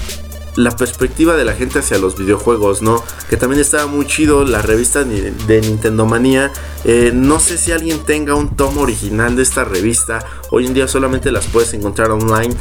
la 0.58 0.76
perspectiva 0.76 1.36
de 1.36 1.46
la 1.46 1.54
gente 1.54 1.80
hacia 1.80 2.00
los 2.00 2.18
videojuegos, 2.18 2.82
¿no? 2.82 3.02
Que 3.30 3.38
también 3.38 3.62
estaba 3.62 3.86
muy 3.86 4.06
chido 4.06 4.44
la 4.44 4.62
revista 4.62 5.04
de 5.04 5.62
Nintendo 5.62 6.06
Manía. 6.06 6.52
Eh, 6.84 7.12
no 7.14 7.40
sé 7.40 7.58
si 7.58 7.72
alguien 7.72 8.00
tenga 8.00 8.36
un 8.36 8.56
tomo 8.56 8.82
original 8.82 9.36
de 9.36 9.44
esta 9.44 9.64
revista. 9.64 10.26
Hoy 10.50 10.66
en 10.66 10.74
día 10.74 10.88
solamente 10.88 11.32
las 11.32 11.46
puedes 11.48 11.74
encontrar 11.74 12.12
online. 12.12 12.56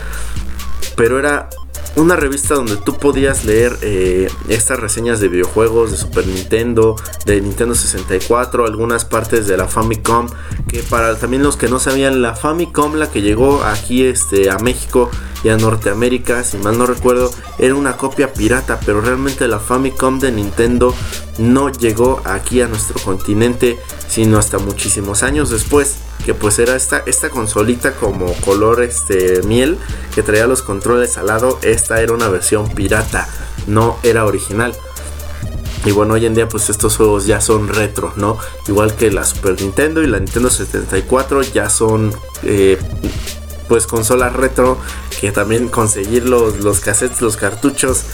Pero 0.95 1.19
era 1.19 1.49
una 1.97 2.15
revista 2.15 2.55
donde 2.55 2.77
tú 2.77 2.99
podías 2.99 3.47
leer 3.47 3.79
eh, 3.81 4.29
estas 4.49 4.79
reseñas 4.79 5.19
de 5.19 5.29
videojuegos 5.29 5.91
de 5.91 5.97
Super 5.97 6.27
Nintendo, 6.27 6.97
de 7.25 7.41
Nintendo 7.41 7.75
64, 7.75 8.67
algunas 8.67 9.07
partes 9.07 9.47
de 9.47 9.57
la 9.57 9.67
Famicom, 9.67 10.29
que 10.69 10.81
para 10.81 11.17
también 11.17 11.43
los 11.43 11.57
que 11.57 11.69
no 11.69 11.79
sabían, 11.79 12.21
la 12.21 12.35
Famicom, 12.35 12.97
la 12.97 13.11
que 13.11 13.23
llegó 13.23 13.65
aquí 13.65 14.05
este, 14.05 14.51
a 14.51 14.59
México 14.59 15.11
y 15.45 15.49
a 15.49 15.57
Norteamérica, 15.57 16.43
si 16.45 16.57
mal 16.59 16.79
no 16.79 16.87
recuerdo, 16.87 17.31
era 17.59 17.75
una 17.75 17.97
copia 17.97 18.33
pirata, 18.33 18.81
pero 18.85 19.01
realmente 19.01 19.49
la 19.49 19.59
Famicom 19.59 20.19
de 20.19 20.33
Nintendo 20.33 20.95
no 21.39 21.71
llegó 21.71 22.21
aquí 22.25 22.61
a 22.61 22.69
nuestro 22.69 22.99
continente, 23.01 23.79
sino 24.09 24.39
hasta 24.39 24.59
muchísimos 24.59 25.23
años 25.23 25.51
después 25.51 25.97
que 26.25 26.35
pues 26.35 26.59
era 26.59 26.75
esta, 26.75 27.03
esta 27.07 27.31
consolita 27.31 27.95
como 27.95 28.33
color 28.45 28.83
este, 28.83 29.43
miel 29.45 29.79
que 30.13 30.25
traía 30.25 30.49
los 30.49 30.63
controles 30.63 31.17
al 31.19 31.29
lado. 31.29 31.61
Esta 31.63 32.01
era 32.01 32.13
una 32.15 32.29
versión 32.29 32.69
pirata, 32.71 33.29
no 33.69 33.97
era 34.03 34.25
original. 34.25 34.75
Y 35.85 35.93
bueno, 35.93 36.15
hoy 36.15 36.27
en 36.27 36.35
día 36.35 36.49
pues 36.49 36.69
estos 36.69 36.97
juegos 36.97 37.27
ya 37.27 37.41
son 37.41 37.69
retro, 37.69 38.13
¿no? 38.17 38.39
Igual 38.67 38.97
que 38.97 39.13
la 39.13 39.25
Super 39.25 39.61
Nintendo 39.61 40.03
y 40.03 40.09
la 40.09 40.19
Nintendo 40.19 40.51
74 40.51 41.43
ya 41.43 41.71
son 41.71 42.13
eh, 42.43 42.77
pues 43.69 43.87
consolas 43.87 44.33
retro 44.33 44.79
que 45.21 45.33
también 45.33 45.69
conseguir 45.69 46.29
los, 46.29 46.61
los 46.61 46.81
cassettes, 46.81 47.21
los 47.21 47.37
cartuchos 47.37 48.05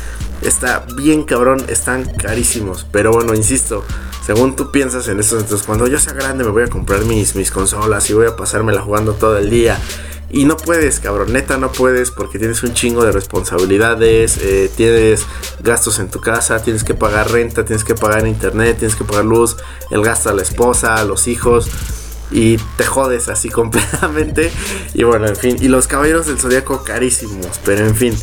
está 0.42 0.84
bien 0.96 1.24
cabrón, 1.24 1.64
están 1.68 2.04
carísimos. 2.04 2.86
Pero 2.90 3.12
bueno, 3.12 3.34
insisto, 3.34 3.84
según 4.24 4.56
tú 4.56 4.70
piensas 4.70 5.08
en 5.08 5.20
eso, 5.20 5.38
entonces 5.38 5.66
cuando 5.66 5.86
yo 5.86 5.98
sea 5.98 6.12
grande 6.12 6.44
me 6.44 6.50
voy 6.50 6.64
a 6.64 6.68
comprar 6.68 7.04
mis, 7.04 7.34
mis 7.34 7.50
consolas 7.50 8.08
y 8.10 8.14
voy 8.14 8.26
a 8.26 8.36
pasármela 8.36 8.82
jugando 8.82 9.14
todo 9.14 9.38
el 9.38 9.50
día. 9.50 9.78
Y 10.34 10.46
no 10.46 10.56
puedes, 10.56 10.98
cabrón, 10.98 11.34
neta 11.34 11.58
no 11.58 11.70
puedes 11.72 12.10
porque 12.10 12.38
tienes 12.38 12.62
un 12.62 12.72
chingo 12.72 13.04
de 13.04 13.12
responsabilidades, 13.12 14.38
eh, 14.38 14.70
tienes 14.74 15.26
gastos 15.60 15.98
en 15.98 16.08
tu 16.08 16.22
casa, 16.22 16.62
tienes 16.62 16.84
que 16.84 16.94
pagar 16.94 17.30
renta, 17.30 17.66
tienes 17.66 17.84
que 17.84 17.94
pagar 17.94 18.26
internet, 18.26 18.78
tienes 18.78 18.96
que 18.96 19.04
pagar 19.04 19.26
luz, 19.26 19.58
el 19.90 20.02
gasto 20.02 20.30
a 20.30 20.32
la 20.32 20.40
esposa, 20.40 20.94
a 20.94 21.04
los 21.04 21.28
hijos 21.28 21.68
y 22.32 22.56
te 22.76 22.84
jodes 22.84 23.28
así 23.28 23.48
completamente. 23.50 24.50
Y 24.94 25.04
bueno, 25.04 25.26
en 25.26 25.36
fin, 25.36 25.56
y 25.60 25.68
los 25.68 25.86
caballeros 25.86 26.26
del 26.26 26.38
zodiaco 26.38 26.82
carísimos, 26.82 27.60
pero 27.64 27.86
en 27.86 27.94
fin. 27.94 28.14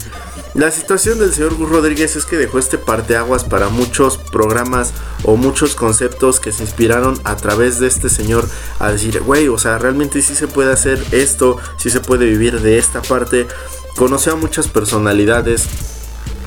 La 0.56 0.72
situación 0.72 1.20
del 1.20 1.32
señor 1.32 1.54
Gus 1.56 1.70
Rodríguez 1.70 2.16
es 2.16 2.26
que 2.26 2.36
dejó 2.36 2.58
este 2.58 2.80
parteaguas 2.80 3.44
para 3.44 3.70
muchos 3.70 4.18
programas 4.18 4.94
o 5.24 5.36
muchos 5.36 5.76
conceptos 5.76 6.40
que 6.40 6.52
se 6.52 6.64
inspiraron 6.64 7.20
a 7.24 7.36
través 7.36 7.80
de 7.80 7.86
este 7.86 8.10
señor 8.10 8.50
a 8.80 8.92
decir, 8.92 9.22
güey, 9.22 9.48
o 9.48 9.60
sea, 9.60 9.78
realmente 9.78 10.24
sí 10.24 10.34
se 10.34 10.48
puede 10.48 10.74
hacer 10.74 11.04
esto, 11.12 11.58
sí 11.78 11.92
se 11.92 12.00
puede 12.00 12.26
vivir 12.26 12.62
de 12.62 12.80
esta 12.80 13.04
parte. 13.04 13.48
Conoció 13.96 14.34
a 14.34 14.38
muchas 14.38 14.68
personalidades. 14.68 15.68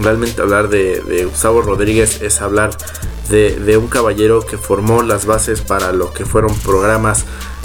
Realmente 0.00 0.42
hablar 0.42 0.68
de, 0.68 1.00
de 1.02 1.26
Gustavo 1.26 1.62
Rodríguez 1.62 2.22
es 2.22 2.40
hablar 2.40 2.76
de, 3.28 3.76
un 3.76 3.88
caballero 3.88 4.44
que 4.44 4.58
formó 4.58 5.02
las 5.02 5.26
bases 5.26 5.60
para 5.60 5.92
lo 5.92 6.12
que 6.12 6.26
fueron 6.26 6.54
programas 6.60 7.24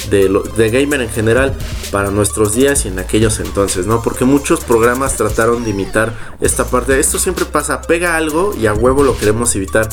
de, 0.10 0.30
de 0.56 0.70
gamer 0.70 1.02
en 1.02 1.10
general 1.10 1.58
para 1.92 2.12
nuestros 2.12 2.54
días 2.54 2.86
y 2.86 2.90
en 2.90 3.00
aquellos 3.00 3.40
entonces, 3.40 3.88
¿no? 3.88 4.02
Porque 4.02 4.26
muchos 4.26 4.64
programas 4.64 5.18
trataron 5.18 5.64
de 5.64 5.72
imitar 5.72 6.14
esta 6.40 6.66
parte. 6.66 7.00
Esto 7.00 7.20
siempre 7.20 7.46
pasa, 7.46 7.82
pega 7.82 8.16
algo 8.16 8.54
y 8.60 8.68
a 8.68 8.74
huevo 8.74 9.04
lo 9.04 9.18
queremos 9.18 9.56
evitar. 9.56 9.90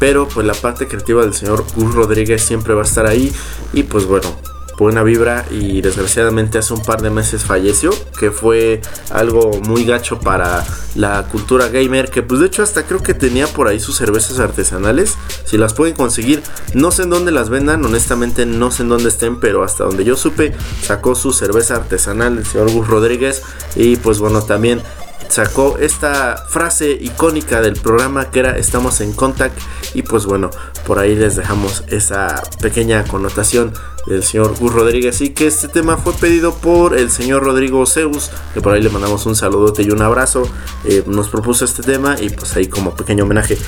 Pero 0.00 0.28
pues 0.28 0.46
la 0.46 0.54
parte 0.54 0.88
creativa 0.88 1.22
del 1.22 1.34
señor 1.34 1.64
Gus 1.76 1.94
Rodríguez 1.94 2.42
siempre 2.42 2.74
va 2.74 2.82
a 2.82 2.84
estar 2.84 3.06
ahí. 3.06 3.32
Y 3.72 3.84
pues 3.84 4.06
bueno, 4.06 4.34
buena 4.78 5.02
vibra 5.02 5.44
y 5.50 5.80
desgraciadamente 5.80 6.58
hace 6.58 6.74
un 6.74 6.82
par 6.82 7.02
de 7.02 7.10
meses 7.10 7.44
falleció, 7.44 7.90
que 8.18 8.30
fue 8.30 8.80
algo 9.10 9.60
muy 9.60 9.84
gacho 9.84 10.20
para 10.20 10.64
la 10.94 11.26
cultura 11.30 11.68
gamer, 11.68 12.10
que 12.10 12.22
pues 12.22 12.40
de 12.40 12.46
hecho 12.46 12.62
hasta 12.62 12.84
creo 12.84 13.02
que 13.02 13.14
tenía 13.14 13.46
por 13.46 13.68
ahí 13.68 13.80
sus 13.80 13.96
cervezas 13.96 14.38
artesanales, 14.38 15.16
si 15.44 15.58
las 15.58 15.74
pueden 15.74 15.94
conseguir, 15.94 16.42
no 16.74 16.90
sé 16.90 17.02
en 17.02 17.10
dónde 17.10 17.32
las 17.32 17.50
vendan, 17.50 17.84
honestamente 17.84 18.46
no 18.46 18.70
sé 18.70 18.82
en 18.82 18.88
dónde 18.88 19.08
estén, 19.08 19.40
pero 19.40 19.62
hasta 19.62 19.84
donde 19.84 20.04
yo 20.04 20.16
supe 20.16 20.54
sacó 20.82 21.14
su 21.14 21.32
cerveza 21.32 21.76
artesanal 21.76 22.38
el 22.38 22.46
señor 22.46 22.70
Gus 22.70 22.86
Rodríguez 22.86 23.42
y 23.76 23.96
pues 23.96 24.18
bueno 24.18 24.42
también 24.42 24.82
sacó 25.28 25.78
esta 25.78 26.36
frase 26.48 26.92
icónica 26.92 27.60
del 27.60 27.74
programa 27.74 28.30
que 28.30 28.40
era 28.40 28.56
estamos 28.56 29.00
en 29.00 29.12
contact 29.12 29.58
y 29.94 30.02
pues 30.02 30.26
bueno 30.26 30.50
por 30.86 30.98
ahí 30.98 31.14
les 31.14 31.36
dejamos 31.36 31.84
esa 31.88 32.42
pequeña 32.60 33.04
connotación 33.04 33.72
del 34.06 34.22
señor 34.22 34.56
Gus 34.58 34.72
Rodríguez. 34.72 35.20
Y 35.20 35.30
que 35.30 35.46
este 35.46 35.68
tema 35.68 35.96
fue 35.96 36.12
pedido 36.14 36.54
por 36.54 36.96
el 36.96 37.10
señor 37.10 37.44
Rodrigo 37.44 37.84
Zeus 37.86 38.30
que 38.52 38.60
por 38.60 38.74
ahí 38.74 38.82
le 38.82 38.90
mandamos 38.90 39.26
un 39.26 39.36
saludote 39.36 39.82
y 39.82 39.90
un 39.90 40.02
abrazo. 40.02 40.48
Eh, 40.84 41.02
nos 41.06 41.28
propuso 41.28 41.64
este 41.64 41.82
tema 41.82 42.16
y 42.20 42.30
pues 42.30 42.56
ahí 42.56 42.66
como 42.66 42.94
pequeño 42.94 43.24
homenaje 43.24 43.58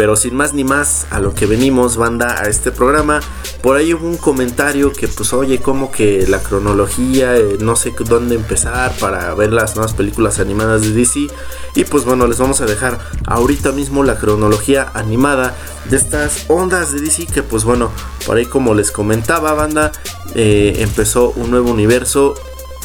pero 0.00 0.16
sin 0.16 0.34
más 0.34 0.54
ni 0.54 0.64
más 0.64 1.06
a 1.10 1.20
lo 1.20 1.34
que 1.34 1.44
venimos, 1.44 1.98
banda, 1.98 2.40
a 2.40 2.44
este 2.44 2.72
programa. 2.72 3.20
Por 3.60 3.76
ahí 3.76 3.92
hubo 3.92 4.06
un 4.06 4.16
comentario 4.16 4.94
que 4.94 5.08
pues 5.08 5.34
oye, 5.34 5.58
como 5.58 5.92
que 5.92 6.26
la 6.26 6.42
cronología, 6.42 7.36
eh, 7.36 7.58
no 7.60 7.76
sé 7.76 7.92
dónde 8.08 8.36
empezar 8.36 8.96
para 8.98 9.34
ver 9.34 9.52
las 9.52 9.76
nuevas 9.76 9.92
películas 9.92 10.40
animadas 10.40 10.80
de 10.80 10.92
DC. 10.92 11.26
Y 11.74 11.84
pues 11.84 12.06
bueno, 12.06 12.26
les 12.26 12.38
vamos 12.38 12.62
a 12.62 12.64
dejar 12.64 12.98
ahorita 13.26 13.72
mismo 13.72 14.02
la 14.02 14.16
cronología 14.16 14.90
animada 14.94 15.54
de 15.90 15.98
estas 15.98 16.46
ondas 16.48 16.94
de 16.94 17.02
DC 17.02 17.26
que 17.26 17.42
pues 17.42 17.64
bueno, 17.64 17.90
por 18.24 18.38
ahí 18.38 18.46
como 18.46 18.72
les 18.72 18.92
comentaba, 18.92 19.52
banda, 19.52 19.92
eh, 20.34 20.76
empezó 20.78 21.28
un 21.36 21.50
nuevo 21.50 21.70
universo 21.70 22.36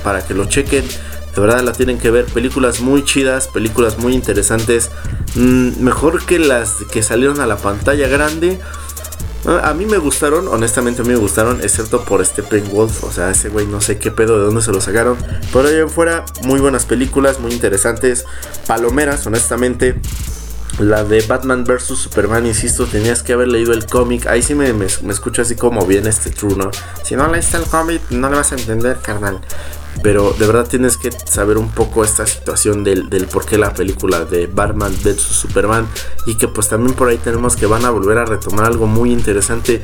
para 0.03 0.27
que 0.27 0.33
lo 0.33 0.47
chequen. 0.47 0.83
De 1.35 1.41
verdad 1.41 1.61
la 1.61 1.73
tienen 1.73 1.97
que 1.97 2.11
ver. 2.11 2.25
Películas 2.25 2.79
muy 2.79 3.03
chidas, 3.03 3.47
películas 3.49 3.97
muy 3.97 4.13
interesantes. 4.13 4.89
Mm, 5.35 5.83
mejor 5.83 6.25
que 6.25 6.39
las 6.39 6.77
que 6.91 7.03
salieron 7.03 7.41
a 7.41 7.45
la 7.45 7.57
pantalla 7.57 8.07
grande. 8.07 8.59
A 9.45 9.75
mí 9.75 9.85
me 9.85 9.99
gustaron, 9.99 10.47
honestamente 10.47 11.03
a 11.03 11.05
mí 11.05 11.11
me 11.11 11.19
gustaron, 11.19 11.61
excepto 11.61 12.03
por 12.03 12.25
Steppenwolf. 12.25 13.03
O 13.03 13.11
sea, 13.11 13.29
ese 13.29 13.49
güey 13.49 13.67
no 13.67 13.79
sé 13.79 13.99
qué 13.99 14.09
pedo, 14.09 14.39
de 14.39 14.45
dónde 14.45 14.61
se 14.61 14.71
lo 14.71 14.81
sacaron. 14.81 15.17
Pero 15.53 15.67
ahí 15.67 15.75
en 15.75 15.89
fuera, 15.89 16.25
muy 16.43 16.59
buenas 16.59 16.85
películas, 16.85 17.39
muy 17.39 17.51
interesantes. 17.51 18.25
Palomeras, 18.65 19.27
honestamente. 19.27 19.99
La 20.79 21.05
de 21.05 21.21
Batman 21.21 21.63
vs 21.63 21.83
Superman, 21.83 22.45
insisto, 22.45 22.85
tenías 22.85 23.23
que 23.23 23.33
haber 23.33 23.49
leído 23.49 23.71
el 23.71 23.85
cómic. 23.85 24.25
Ahí 24.27 24.41
sí 24.41 24.55
me 24.55 24.73
escucho 25.09 25.41
así 25.41 25.55
como 25.55 25.85
bien 25.85 26.07
este 26.07 26.31
true, 26.31 26.55
¿no? 26.57 26.71
Si 27.03 27.15
no 27.15 27.31
leíste 27.31 27.57
el 27.57 27.63
cómic, 27.63 28.01
no 28.09 28.29
le 28.29 28.35
vas 28.35 28.51
a 28.51 28.55
entender, 28.55 28.97
carnal. 29.01 29.39
Pero 30.03 30.33
de 30.37 30.45
verdad 30.45 30.67
tienes 30.67 30.97
que 30.97 31.11
saber 31.11 31.57
un 31.57 31.69
poco 31.69 32.03
esta 32.03 32.27
situación 32.27 32.83
del, 32.83 33.09
del 33.09 33.27
por 33.27 33.45
qué 33.45 33.57
la 33.57 33.73
película 33.73 34.25
de 34.25 34.47
Batman 34.47 34.93
vs 35.03 35.21
Superman. 35.21 35.87
Y 36.25 36.35
que 36.35 36.47
pues 36.47 36.69
también 36.69 36.95
por 36.95 37.09
ahí 37.09 37.17
tenemos 37.17 37.55
que 37.55 37.65
van 37.65 37.85
a 37.85 37.89
volver 37.89 38.17
a 38.17 38.25
retomar 38.25 38.65
algo 38.65 38.87
muy 38.87 39.11
interesante. 39.11 39.83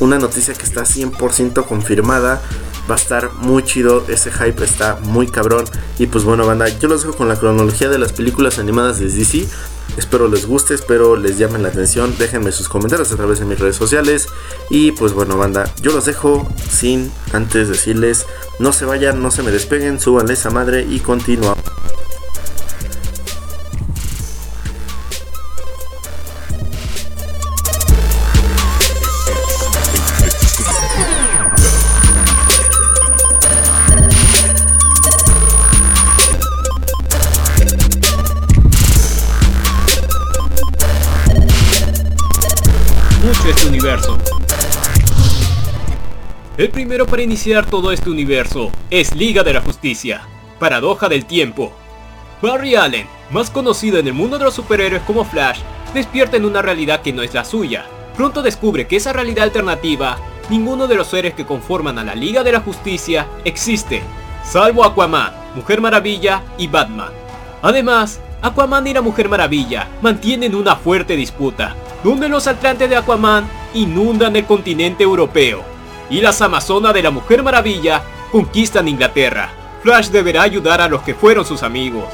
Una 0.00 0.18
noticia 0.18 0.54
que 0.54 0.64
está 0.64 0.82
100% 0.82 1.66
confirmada. 1.66 2.40
Va 2.90 2.94
a 2.94 2.98
estar 2.98 3.32
muy 3.34 3.64
chido. 3.64 4.04
Ese 4.08 4.30
hype 4.30 4.64
está 4.64 4.98
muy 5.02 5.26
cabrón. 5.26 5.64
Y 5.98 6.06
pues 6.06 6.24
bueno, 6.24 6.46
banda, 6.46 6.68
yo 6.68 6.88
los 6.88 7.02
dejo 7.02 7.16
con 7.16 7.28
la 7.28 7.36
cronología 7.36 7.88
de 7.88 7.98
las 7.98 8.12
películas 8.12 8.58
animadas 8.58 8.98
de 8.98 9.06
DC. 9.06 9.46
Espero 9.98 10.28
les 10.28 10.46
guste, 10.46 10.74
espero 10.74 11.16
les 11.16 11.38
llamen 11.38 11.64
la 11.64 11.70
atención. 11.70 12.14
Déjenme 12.18 12.52
sus 12.52 12.68
comentarios 12.68 13.10
a 13.10 13.16
través 13.16 13.40
de 13.40 13.44
mis 13.44 13.58
redes 13.58 13.74
sociales. 13.74 14.28
Y 14.70 14.92
pues 14.92 15.12
bueno, 15.12 15.36
banda, 15.36 15.70
yo 15.82 15.90
los 15.92 16.04
dejo 16.04 16.48
sin 16.70 17.10
antes 17.32 17.68
decirles: 17.68 18.26
no 18.60 18.72
se 18.72 18.84
vayan, 18.84 19.20
no 19.20 19.32
se 19.32 19.42
me 19.42 19.50
despeguen, 19.50 20.00
súbanle 20.00 20.34
esa 20.34 20.50
madre 20.50 20.86
y 20.88 21.00
continuamos. 21.00 21.58
El 46.58 46.68
primero 46.68 47.06
para 47.06 47.22
iniciar 47.22 47.64
todo 47.64 47.92
este 47.92 48.10
universo 48.10 48.70
es 48.90 49.14
Liga 49.14 49.42
de 49.42 49.54
la 49.54 49.62
Justicia, 49.62 50.20
Paradoja 50.58 51.08
del 51.08 51.24
Tiempo. 51.24 51.72
Barry 52.42 52.74
Allen, 52.74 53.06
más 53.30 53.48
conocido 53.48 53.98
en 53.98 54.06
el 54.06 54.12
mundo 54.12 54.36
de 54.36 54.44
los 54.44 54.52
superhéroes 54.52 55.02
como 55.04 55.24
Flash, 55.24 55.60
despierta 55.94 56.36
en 56.36 56.44
una 56.44 56.60
realidad 56.60 57.00
que 57.00 57.14
no 57.14 57.22
es 57.22 57.32
la 57.32 57.46
suya. 57.46 57.86
Pronto 58.18 58.42
descubre 58.42 58.86
que 58.86 58.96
esa 58.96 59.14
realidad 59.14 59.44
alternativa, 59.44 60.18
ninguno 60.50 60.86
de 60.86 60.96
los 60.96 61.06
seres 61.06 61.32
que 61.32 61.46
conforman 61.46 61.98
a 61.98 62.04
la 62.04 62.14
Liga 62.14 62.44
de 62.44 62.52
la 62.52 62.60
Justicia 62.60 63.28
existe, 63.46 64.02
salvo 64.44 64.84
Aquaman, 64.84 65.32
Mujer 65.54 65.80
Maravilla 65.80 66.42
y 66.58 66.66
Batman. 66.66 67.12
Además, 67.62 68.20
Aquaman 68.42 68.86
y 68.88 68.92
la 68.92 69.00
Mujer 69.00 69.30
Maravilla 69.30 69.88
mantienen 70.02 70.54
una 70.54 70.76
fuerte 70.76 71.16
disputa, 71.16 71.74
donde 72.04 72.28
los 72.28 72.46
atlantes 72.46 72.88
de 72.88 72.96
Aquaman 72.96 73.48
inundan 73.74 74.36
el 74.36 74.44
continente 74.44 75.04
europeo 75.04 75.62
y 76.10 76.20
las 76.20 76.40
Amazonas 76.40 76.94
de 76.94 77.02
la 77.02 77.10
Mujer 77.10 77.42
Maravilla 77.42 78.02
conquistan 78.30 78.88
Inglaterra. 78.88 79.50
Flash 79.82 80.08
deberá 80.08 80.42
ayudar 80.42 80.80
a 80.80 80.88
los 80.88 81.02
que 81.02 81.14
fueron 81.14 81.44
sus 81.44 81.62
amigos 81.62 82.06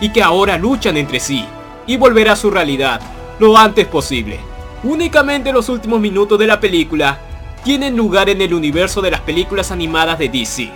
y 0.00 0.10
que 0.10 0.22
ahora 0.22 0.58
luchan 0.58 0.96
entre 0.96 1.20
sí 1.20 1.44
y 1.86 1.96
volverá 1.96 2.32
a 2.32 2.36
su 2.36 2.50
realidad 2.50 3.00
lo 3.38 3.56
antes 3.56 3.86
posible. 3.86 4.40
Únicamente 4.84 5.52
los 5.52 5.68
últimos 5.68 6.00
minutos 6.00 6.38
de 6.38 6.46
la 6.46 6.60
película 6.60 7.18
tienen 7.64 7.96
lugar 7.96 8.28
en 8.28 8.42
el 8.42 8.54
universo 8.54 9.00
de 9.00 9.10
las 9.10 9.20
películas 9.20 9.70
animadas 9.70 10.18
de 10.18 10.28
DC. 10.28 10.70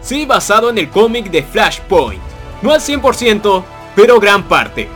Sí, 0.00 0.24
basado 0.24 0.70
en 0.70 0.78
el 0.78 0.88
cómic 0.88 1.30
de 1.30 1.42
Flashpoint. 1.42 2.22
No 2.62 2.72
al 2.72 2.80
100%, 2.80 3.62
pero 3.94 4.18
gran 4.18 4.44
parte. 4.44 4.88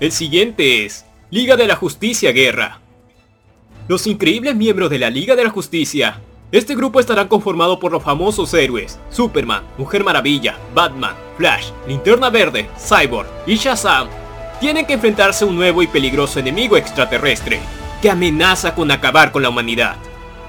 El 0.00 0.12
siguiente 0.12 0.84
es 0.84 1.04
Liga 1.30 1.56
de 1.56 1.66
la 1.66 1.76
Justicia 1.76 2.32
Guerra 2.32 2.80
los 3.88 4.06
increíbles 4.06 4.54
miembros 4.54 4.90
de 4.90 4.98
la 4.98 5.08
Liga 5.08 5.34
de 5.34 5.44
la 5.44 5.50
Justicia. 5.50 6.20
Este 6.52 6.74
grupo 6.74 7.00
estará 7.00 7.26
conformado 7.26 7.80
por 7.80 7.90
los 7.90 8.02
famosos 8.02 8.52
héroes 8.52 8.98
Superman, 9.08 9.62
Mujer 9.78 10.04
Maravilla, 10.04 10.58
Batman, 10.74 11.14
Flash, 11.38 11.70
Linterna 11.86 12.28
Verde, 12.28 12.68
Cyborg 12.78 13.26
y 13.46 13.56
Shazam. 13.56 14.08
Tienen 14.60 14.84
que 14.84 14.92
enfrentarse 14.92 15.44
a 15.44 15.48
un 15.48 15.56
nuevo 15.56 15.82
y 15.82 15.86
peligroso 15.86 16.38
enemigo 16.38 16.76
extraterrestre 16.76 17.60
que 18.02 18.10
amenaza 18.10 18.74
con 18.74 18.90
acabar 18.90 19.32
con 19.32 19.42
la 19.42 19.48
humanidad. 19.48 19.96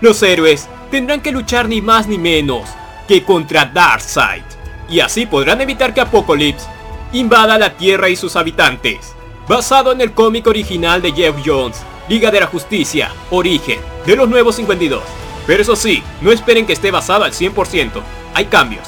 Los 0.02 0.22
héroes 0.22 0.68
tendrán 0.92 1.22
que 1.22 1.32
luchar 1.32 1.70
ni 1.70 1.82
más 1.82 2.08
ni 2.08 2.18
menos 2.18 2.70
que 3.08 3.24
contra 3.24 3.66
Darkseid 3.66 4.44
y 4.90 5.00
así 5.00 5.26
podrán 5.26 5.62
evitar 5.62 5.94
que 5.94 6.02
Apocalypse 6.02 6.68
invada 7.14 7.58
la 7.58 7.78
Tierra 7.78 8.10
y 8.10 8.18
sus 8.18 8.36
habitantes. 8.36 9.16
Basado 9.50 9.92
en 9.92 10.00
el 10.00 10.14
cómic 10.14 10.46
original 10.46 11.02
de 11.02 11.12
Jeff 11.12 11.36
Jones, 11.44 11.82
Liga 12.08 12.30
de 12.30 12.40
la 12.40 12.46
Justicia, 12.46 13.12
Origen, 13.32 13.80
de 14.06 14.16
los 14.16 14.30
Nuevos 14.30 14.58
52. 14.58 15.02
Pero 15.48 15.64
eso 15.64 15.76
sí, 15.76 16.04
no 16.22 16.32
esperen 16.32 16.68
que 16.68 16.74
esté 16.74 16.92
basado 16.92 17.24
al 17.24 17.32
100%, 17.32 17.90
hay 18.36 18.46
cambios. 18.46 18.88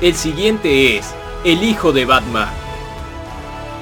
El 0.00 0.14
siguiente 0.14 0.96
es 0.96 1.14
El 1.44 1.64
Hijo 1.64 1.92
de 1.92 2.06
Batman. 2.06 2.48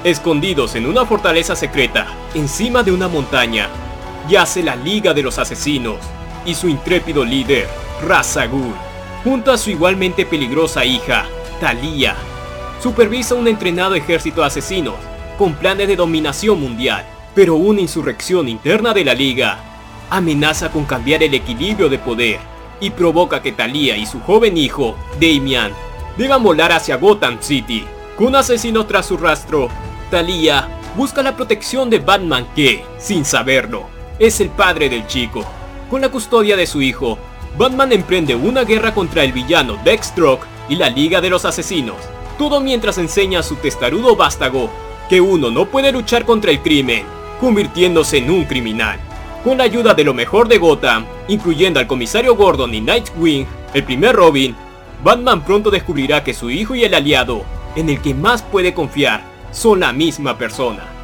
Escondidos 0.03 0.75
en 0.75 0.85
una 0.85 1.05
fortaleza 1.05 1.55
secreta, 1.55 2.05
encima 2.33 2.83
de 2.83 2.91
una 2.91 3.07
montaña, 3.07 3.69
yace 4.27 4.61
la 4.61 4.75
Liga 4.75 5.13
de 5.13 5.23
los 5.23 5.39
Asesinos 5.39 5.99
y 6.45 6.53
su 6.53 6.67
intrépido 6.67 7.23
líder, 7.23 7.69
Ghul, 8.01 8.73
junto 9.23 9.53
a 9.53 9.57
su 9.57 9.69
igualmente 9.69 10.25
peligrosa 10.25 10.83
hija, 10.83 11.27
Talia. 11.61 12.13
Supervisa 12.81 13.35
un 13.35 13.47
entrenado 13.47 13.95
ejército 13.95 14.41
de 14.41 14.47
asesinos 14.47 14.95
con 15.37 15.53
planes 15.53 15.87
de 15.87 15.95
dominación 15.95 16.59
mundial, 16.59 17.05
pero 17.33 17.55
una 17.55 17.81
insurrección 17.81 18.47
interna 18.47 18.93
de 18.93 19.03
la 19.03 19.13
Liga 19.13 19.59
amenaza 20.09 20.71
con 20.71 20.85
cambiar 20.85 21.23
el 21.23 21.33
equilibrio 21.33 21.89
de 21.89 21.99
poder 21.99 22.39
y 22.79 22.91
provoca 22.91 23.41
que 23.41 23.51
Talia 23.51 23.97
y 23.97 24.05
su 24.05 24.19
joven 24.21 24.57
hijo, 24.57 24.95
Damian, 25.19 25.73
deban 26.17 26.43
volar 26.43 26.71
hacia 26.71 26.97
Gotham 26.97 27.37
City. 27.41 27.83
Con 28.15 28.35
asesinos 28.35 28.87
tras 28.87 29.07
su 29.07 29.17
rastro, 29.17 29.69
Talia 30.09 30.67
busca 30.95 31.21
la 31.21 31.35
protección 31.35 31.89
de 31.89 31.99
Batman 31.99 32.47
que, 32.55 32.83
sin 32.97 33.25
saberlo, 33.25 33.87
es 34.19 34.39
el 34.39 34.49
padre 34.49 34.89
del 34.89 35.05
chico. 35.07 35.43
Con 35.89 36.01
la 36.01 36.09
custodia 36.09 36.55
de 36.55 36.67
su 36.67 36.81
hijo, 36.81 37.17
Batman 37.57 37.91
emprende 37.91 38.35
una 38.35 38.63
guerra 38.63 38.93
contra 38.93 39.23
el 39.23 39.31
villano 39.31 39.77
Deathstroke 39.83 40.45
y 40.69 40.75
la 40.75 40.89
Liga 40.89 41.21
de 41.21 41.29
los 41.29 41.45
Asesinos, 41.45 41.97
todo 42.37 42.61
mientras 42.61 42.97
enseña 42.97 43.39
a 43.39 43.43
su 43.43 43.55
testarudo 43.55 44.15
vástago 44.15 44.69
que 45.09 45.21
uno 45.21 45.49
no 45.51 45.65
puede 45.65 45.91
luchar 45.91 46.25
contra 46.25 46.51
el 46.51 46.61
crimen, 46.61 47.03
convirtiéndose 47.39 48.17
en 48.17 48.29
un 48.29 48.45
criminal. 48.45 48.99
Con 49.43 49.57
la 49.57 49.63
ayuda 49.63 49.93
de 49.93 50.03
lo 50.03 50.13
mejor 50.13 50.47
de 50.47 50.57
Gotham, 50.57 51.05
incluyendo 51.27 51.79
al 51.79 51.87
comisario 51.87 52.35
Gordon 52.35 52.73
y 52.73 52.81
Nightwing, 52.81 53.45
el 53.73 53.83
primer 53.83 54.15
Robin, 54.15 54.55
Batman 55.03 55.43
pronto 55.43 55.69
descubrirá 55.69 56.23
que 56.23 56.33
su 56.33 56.49
hijo 56.49 56.75
y 56.75 56.83
el 56.83 56.93
aliado, 56.93 57.43
en 57.75 57.89
el 57.89 58.01
que 58.01 58.13
más 58.13 58.41
puede 58.41 58.73
confiar, 58.73 59.23
son 59.51 59.79
la 59.79 59.93
misma 59.93 60.37
persona. 60.37 60.96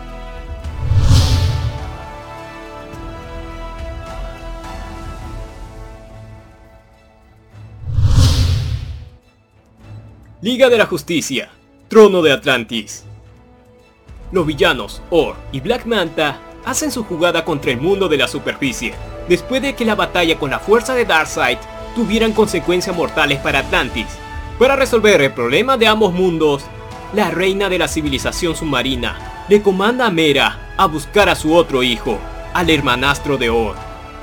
Liga 10.44 10.68
de 10.68 10.78
la 10.78 10.86
Justicia, 10.88 11.52
Trono 11.88 12.22
de 12.22 12.34
Atlantis. 12.34 13.06
Los 14.34 14.46
villanos, 14.46 15.02
Or 15.10 15.38
y 15.54 15.62
Black 15.62 15.86
Manta, 15.86 16.38
hacen 16.66 16.92
su 16.92 17.06
jugada 17.06 17.46
contra 17.46 17.72
el 17.72 17.80
mundo 17.80 18.10
de 18.10 18.18
la 18.18 18.28
superficie, 18.28 18.94
después 19.30 19.62
de 19.62 19.74
que 19.74 19.86
la 19.86 19.96
batalla 19.96 20.38
con 20.38 20.50
la 20.50 20.60
fuerza 20.60 20.96
de 20.96 21.06
Darkseid 21.06 21.60
tuvieran 21.96 22.34
consecuencias 22.34 22.94
mortales 22.94 23.40
para 23.40 23.60
Atlantis. 23.60 24.08
Para 24.60 24.76
resolver 24.76 25.22
el 25.22 25.32
problema 25.32 25.78
de 25.78 25.88
ambos 25.88 26.12
mundos, 26.12 26.64
la 27.14 27.32
reina 27.32 27.70
de 27.70 27.80
la 27.80 27.88
civilización 27.88 28.54
submarina 28.54 29.46
le 29.48 29.62
comanda 29.62 30.08
a 30.08 30.12
Mera 30.12 30.74
a 30.76 30.88
buscar 30.88 31.30
a 31.30 31.38
su 31.38 31.56
otro 31.56 31.84
hijo, 31.84 32.20
al 32.54 32.70
hermanastro 32.70 33.38
de 33.38 33.50
Or, 33.50 33.78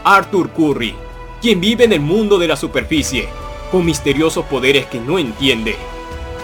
Arthur 0.04 0.50
Curry, 0.50 0.94
quien 1.40 1.62
vive 1.62 1.84
en 1.84 1.94
el 1.94 2.00
mundo 2.00 2.38
de 2.38 2.48
la 2.48 2.56
superficie, 2.56 3.26
con 3.72 3.86
misteriosos 3.86 4.44
poderes 4.44 4.84
que 4.84 5.00
no 5.00 5.18
entiende. 5.18 5.78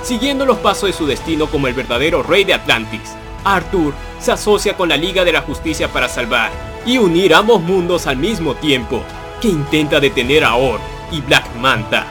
Siguiendo 0.06 0.46
los 0.46 0.58
pasos 0.58 0.88
de 0.88 0.92
su 0.92 1.04
destino 1.04 1.48
como 1.48 1.66
el 1.66 1.74
verdadero 1.74 2.22
rey 2.22 2.44
de 2.44 2.54
Atlantis, 2.54 3.16
Arthur 3.42 3.92
se 4.20 4.30
asocia 4.30 4.76
con 4.76 4.88
la 4.88 4.96
Liga 4.96 5.24
de 5.24 5.32
la 5.32 5.40
Justicia 5.40 5.88
para 5.88 6.08
salvar 6.08 6.52
y 6.86 6.98
unir 6.98 7.34
ambos 7.34 7.60
mundos 7.60 8.06
al 8.06 8.16
mismo 8.16 8.54
tiempo, 8.54 9.02
que 9.40 9.48
intenta 9.48 9.98
detener 9.98 10.44
a 10.44 10.54
Or 10.54 10.78
y 11.10 11.20
Black 11.22 11.52
Manta, 11.56 12.06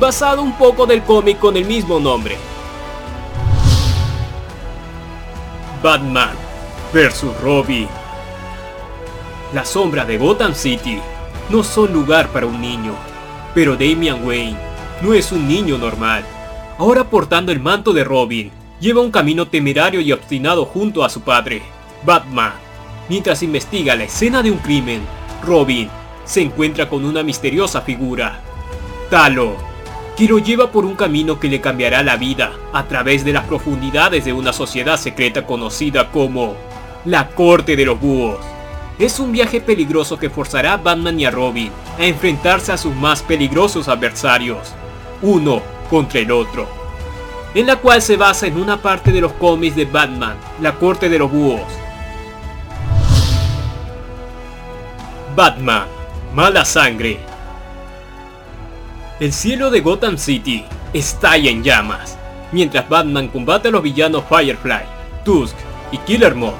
basado 0.00 0.42
un 0.42 0.58
poco 0.58 0.86
del 0.86 1.04
cómic 1.04 1.38
con 1.38 1.56
el 1.56 1.66
mismo 1.66 2.00
nombre. 2.00 2.36
Batman 5.80 6.34
vs. 6.92 7.26
Robin. 7.44 7.86
La 9.52 9.64
sombra 9.64 10.04
de 10.04 10.18
Gotham 10.18 10.52
City 10.52 11.00
no 11.48 11.62
son 11.62 11.92
lugar 11.92 12.26
para 12.30 12.46
un 12.46 12.60
niño, 12.60 12.96
pero 13.54 13.76
Damian 13.76 14.26
Wayne 14.26 14.58
no 15.00 15.14
es 15.14 15.30
un 15.30 15.46
niño 15.46 15.78
normal. 15.78 16.24
Ahora 16.78 17.04
portando 17.04 17.52
el 17.52 17.60
manto 17.60 17.94
de 17.94 18.04
Robin, 18.04 18.50
lleva 18.80 19.00
un 19.00 19.10
camino 19.10 19.48
temerario 19.48 20.00
y 20.00 20.12
obstinado 20.12 20.66
junto 20.66 21.04
a 21.04 21.08
su 21.08 21.22
padre, 21.22 21.62
Batman. 22.04 22.52
Mientras 23.08 23.42
investiga 23.42 23.96
la 23.96 24.04
escena 24.04 24.42
de 24.42 24.50
un 24.50 24.58
crimen, 24.58 25.00
Robin 25.42 25.88
se 26.26 26.42
encuentra 26.42 26.88
con 26.88 27.04
una 27.06 27.22
misteriosa 27.22 27.80
figura, 27.80 28.40
Talo, 29.08 29.56
que 30.18 30.28
lo 30.28 30.38
lleva 30.38 30.70
por 30.70 30.84
un 30.84 30.96
camino 30.96 31.40
que 31.40 31.48
le 31.48 31.62
cambiará 31.62 32.02
la 32.02 32.16
vida 32.16 32.52
a 32.74 32.84
través 32.84 33.24
de 33.24 33.32
las 33.32 33.44
profundidades 33.46 34.24
de 34.26 34.34
una 34.34 34.52
sociedad 34.52 34.98
secreta 34.98 35.46
conocida 35.46 36.10
como 36.10 36.56
la 37.06 37.28
Corte 37.28 37.76
de 37.76 37.86
los 37.86 37.98
Búhos. 37.98 38.38
Es 38.98 39.18
un 39.18 39.32
viaje 39.32 39.62
peligroso 39.62 40.18
que 40.18 40.28
forzará 40.28 40.74
a 40.74 40.76
Batman 40.78 41.20
y 41.20 41.24
a 41.24 41.30
Robin 41.30 41.70
a 41.98 42.04
enfrentarse 42.04 42.72
a 42.72 42.76
sus 42.76 42.94
más 42.94 43.22
peligrosos 43.22 43.88
adversarios, 43.88 44.74
uno 45.22 45.62
contra 45.86 46.20
el 46.20 46.30
otro, 46.30 46.68
en 47.54 47.66
la 47.66 47.76
cual 47.76 48.02
se 48.02 48.16
basa 48.16 48.46
en 48.46 48.58
una 48.58 48.80
parte 48.80 49.12
de 49.12 49.20
los 49.20 49.32
cómics 49.32 49.76
de 49.76 49.84
Batman, 49.84 50.36
la 50.60 50.74
corte 50.74 51.08
de 51.08 51.18
los 51.18 51.30
búhos. 51.30 51.62
Batman, 55.34 55.86
mala 56.34 56.64
sangre. 56.64 57.18
El 59.20 59.32
cielo 59.32 59.70
de 59.70 59.80
Gotham 59.80 60.18
City 60.18 60.64
estalla 60.92 61.50
en 61.50 61.62
llamas, 61.62 62.18
mientras 62.52 62.88
Batman 62.88 63.28
combate 63.28 63.68
a 63.68 63.70
los 63.70 63.82
villanos 63.82 64.24
Firefly, 64.28 64.84
Tusk 65.24 65.56
y 65.92 65.98
Killer 65.98 66.34
Moth. 66.34 66.54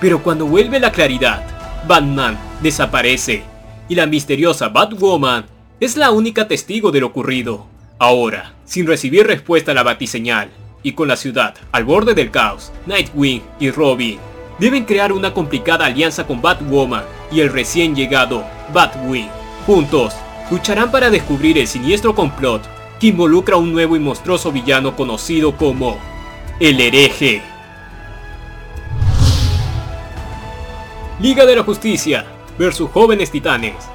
Pero 0.00 0.22
cuando 0.22 0.46
vuelve 0.46 0.78
la 0.78 0.92
claridad, 0.92 1.44
Batman 1.86 2.38
desaparece 2.62 3.44
y 3.88 3.94
la 3.94 4.06
misteriosa 4.06 4.68
Batwoman 4.68 5.46
es 5.78 5.96
la 5.96 6.10
única 6.10 6.48
testigo 6.48 6.90
de 6.90 7.00
lo 7.00 7.08
ocurrido. 7.08 7.66
Ahora, 7.98 8.52
sin 8.66 8.86
recibir 8.86 9.26
respuesta 9.26 9.72
a 9.72 9.74
la 9.74 9.82
batiseñal, 9.82 10.50
y 10.82 10.92
con 10.92 11.08
la 11.08 11.16
ciudad 11.16 11.54
al 11.72 11.84
borde 11.84 12.14
del 12.14 12.30
caos, 12.30 12.72
Nightwing 12.86 13.42
y 13.58 13.70
Robin 13.70 14.18
deben 14.58 14.84
crear 14.84 15.12
una 15.12 15.32
complicada 15.32 15.86
alianza 15.86 16.26
con 16.26 16.42
Batwoman 16.42 17.04
y 17.32 17.40
el 17.40 17.50
recién 17.50 17.96
llegado 17.96 18.44
Batwing. 18.72 19.30
Juntos, 19.66 20.14
lucharán 20.50 20.90
para 20.90 21.08
descubrir 21.10 21.56
el 21.58 21.66
siniestro 21.66 22.14
complot 22.14 22.62
que 23.00 23.08
involucra 23.08 23.56
a 23.56 23.58
un 23.58 23.72
nuevo 23.72 23.96
y 23.96 23.98
monstruoso 23.98 24.52
villano 24.52 24.94
conocido 24.94 25.56
como 25.56 25.98
el 26.60 26.78
hereje. 26.80 27.42
Liga 31.18 31.46
de 31.46 31.56
la 31.56 31.62
Justicia 31.62 32.26
versus 32.58 32.90
Jóvenes 32.90 33.30
Titanes. 33.30 33.88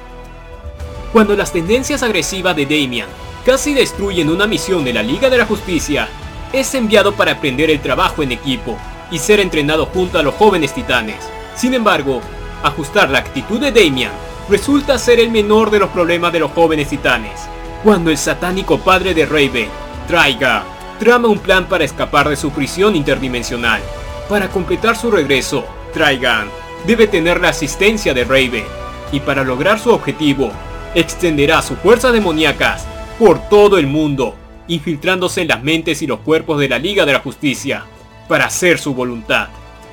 Cuando 1.12 1.36
las 1.36 1.52
tendencias 1.52 2.02
agresivas 2.02 2.56
de 2.56 2.66
Damian 2.66 3.08
casi 3.44 3.74
destruyen 3.74 4.30
una 4.30 4.46
misión 4.46 4.84
de 4.84 4.92
la 4.92 5.02
Liga 5.02 5.28
de 5.28 5.38
la 5.38 5.46
Justicia, 5.46 6.08
es 6.52 6.74
enviado 6.74 7.12
para 7.12 7.32
aprender 7.32 7.70
el 7.70 7.80
trabajo 7.80 8.22
en 8.22 8.32
equipo 8.32 8.76
y 9.10 9.18
ser 9.18 9.40
entrenado 9.40 9.86
junto 9.86 10.18
a 10.18 10.22
los 10.22 10.34
jóvenes 10.34 10.74
titanes. 10.74 11.16
Sin 11.54 11.74
embargo, 11.74 12.20
ajustar 12.62 13.10
la 13.10 13.18
actitud 13.18 13.60
de 13.60 13.72
Damian 13.72 14.12
resulta 14.48 14.98
ser 14.98 15.20
el 15.20 15.30
menor 15.30 15.70
de 15.70 15.78
los 15.78 15.90
problemas 15.90 16.32
de 16.32 16.40
los 16.40 16.52
jóvenes 16.52 16.88
titanes. 16.88 17.40
Cuando 17.82 18.10
el 18.10 18.18
satánico 18.18 18.78
padre 18.78 19.12
de 19.14 19.26
Raven, 19.26 19.68
Traiga, 20.06 20.64
trama 20.98 21.28
un 21.28 21.38
plan 21.38 21.66
para 21.66 21.84
escapar 21.84 22.28
de 22.28 22.36
su 22.36 22.50
prisión 22.50 22.94
interdimensional. 22.94 23.80
Para 24.28 24.48
completar 24.48 24.96
su 24.96 25.10
regreso, 25.10 25.64
Trigon 25.92 26.48
debe 26.86 27.06
tener 27.06 27.40
la 27.40 27.48
asistencia 27.48 28.14
de 28.14 28.24
Raven, 28.24 28.64
y 29.10 29.20
para 29.20 29.44
lograr 29.44 29.78
su 29.78 29.90
objetivo, 29.90 30.52
extenderá 30.94 31.60
sus 31.60 31.78
fuerzas 31.78 32.12
demoníacas 32.12 32.86
por 33.18 33.48
todo 33.48 33.78
el 33.78 33.86
mundo, 33.86 34.34
infiltrándose 34.68 35.42
en 35.42 35.48
las 35.48 35.62
mentes 35.62 36.02
y 36.02 36.06
los 36.06 36.20
cuerpos 36.20 36.58
de 36.60 36.68
la 36.68 36.78
Liga 36.78 37.04
de 37.04 37.12
la 37.12 37.20
Justicia, 37.20 37.84
para 38.28 38.46
hacer 38.46 38.78
su 38.78 38.94
voluntad, 38.94 39.48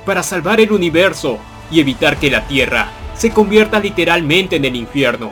para 0.06 0.22
salvar 0.22 0.60
el 0.60 0.72
universo 0.72 1.38
y 1.70 1.80
evitar 1.80 2.16
que 2.16 2.30
la 2.30 2.46
Tierra 2.46 2.88
se 3.14 3.30
convierta 3.30 3.80
literalmente 3.80 4.56
en 4.56 4.64
el 4.64 4.76
infierno. 4.76 5.30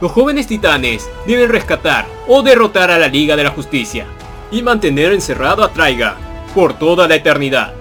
Los 0.00 0.12
jóvenes 0.12 0.46
titanes 0.46 1.08
deben 1.26 1.48
rescatar 1.48 2.06
o 2.28 2.42
derrotar 2.42 2.90
a 2.90 2.98
la 2.98 3.08
Liga 3.08 3.36
de 3.36 3.44
la 3.44 3.50
Justicia 3.50 4.06
y 4.50 4.62
mantener 4.62 5.12
encerrado 5.12 5.64
a 5.64 5.72
Traiga 5.72 6.16
por 6.54 6.74
toda 6.74 7.08
la 7.08 7.14
eternidad. 7.14 7.72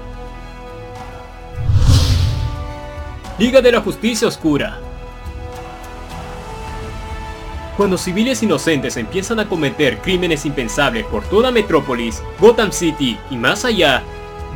Liga 3.37 3.61
de 3.61 3.71
la 3.71 3.81
Justicia 3.81 4.27
Oscura 4.27 4.79
cuando 7.77 7.97
civiles 7.97 8.43
inocentes 8.43 8.97
empiezan 8.97 9.39
a 9.39 9.49
cometer 9.49 9.99
crímenes 9.99 10.45
impensables 10.45 11.05
por 11.05 11.23
toda 11.23 11.51
Metrópolis, 11.51 12.21
Gotham 12.39 12.71
City 12.71 13.17
y 13.31 13.37
más 13.37 13.65
allá, 13.65 14.03